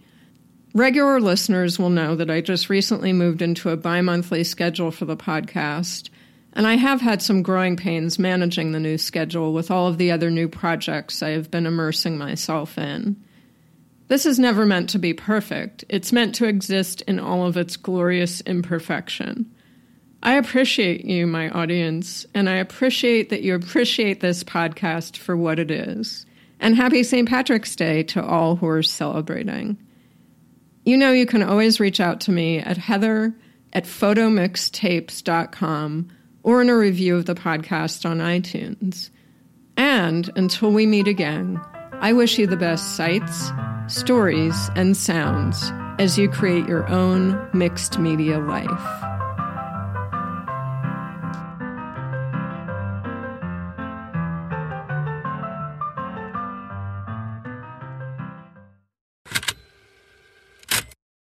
Regular 0.76 1.20
listeners 1.20 1.80
will 1.80 1.90
know 1.90 2.16
that 2.16 2.30
I 2.30 2.42
just 2.42 2.70
recently 2.70 3.12
moved 3.12 3.42
into 3.42 3.72
a 3.72 3.76
bi 3.76 4.02
monthly 4.02 4.44
schedule 4.44 4.92
for 4.92 5.06
the 5.06 5.18
podcast, 5.18 6.12
and 6.54 6.68
I 6.68 6.76
have 6.76 7.02
had 7.02 7.24
some 7.24 7.42
growing 7.42 7.76
pains 7.76 8.20
managing 8.20 8.72
the 8.72 8.80
new 8.80 9.00
schedule 9.00 9.52
with 9.52 9.72
all 9.72 9.88
of 9.88 9.98
the 9.98 10.12
other 10.12 10.30
new 10.30 10.48
projects 10.48 11.24
I 11.24 11.30
have 11.30 11.50
been 11.50 11.66
immersing 11.66 12.20
myself 12.20 12.78
in. 12.78 13.16
This 14.10 14.28
is 14.28 14.38
never 14.38 14.64
meant 14.64 14.92
to 14.92 15.00
be 15.00 15.16
perfect, 15.16 15.84
it's 15.90 16.14
meant 16.14 16.36
to 16.36 16.46
exist 16.46 17.02
in 17.08 17.20
all 17.20 17.48
of 17.48 17.58
its 17.58 17.78
glorious 17.78 18.42
imperfection. 18.42 19.55
I 20.26 20.36
appreciate 20.38 21.06
you, 21.06 21.28
my 21.28 21.50
audience, 21.52 22.26
and 22.34 22.50
I 22.50 22.56
appreciate 22.56 23.30
that 23.30 23.44
you 23.44 23.54
appreciate 23.54 24.22
this 24.22 24.44
podcast 24.44 25.18
for 25.18 25.38
what 25.38 25.60
it 25.60 25.70
is. 25.70 26.26
And 26.60 26.76
happy 26.76 27.04
St. 27.04 27.30
Patrick's 27.30 27.76
Day 27.76 28.02
to 28.04 28.26
all 28.26 28.56
who 28.56 28.68
are 28.68 28.82
celebrating. 28.82 29.78
You 30.84 30.98
know, 30.98 31.12
you 31.12 31.28
can 31.28 31.44
always 31.44 31.80
reach 31.80 32.00
out 32.00 32.22
to 32.22 32.32
me 32.32 32.58
at 32.58 32.76
heather 32.76 33.36
at 33.72 33.84
photomixtapes.com 33.84 36.10
or 36.42 36.60
in 36.60 36.72
a 36.72 36.78
review 36.78 37.18
of 37.18 37.28
the 37.28 37.36
podcast 37.36 38.10
on 38.10 38.18
iTunes. 38.18 39.12
And 39.78 40.32
until 40.36 40.72
we 40.72 40.88
meet 40.88 41.08
again, 41.08 41.62
I 41.94 42.14
wish 42.14 42.40
you 42.40 42.48
the 42.48 42.58
best 42.58 42.96
sights, 42.96 43.52
stories, 43.86 44.72
and 44.76 44.98
sounds 44.98 45.72
as 46.00 46.18
you 46.18 46.30
create 46.30 46.68
your 46.68 46.90
own 46.90 47.48
mixed 47.54 48.00
media 48.00 48.40
life. 48.40 49.15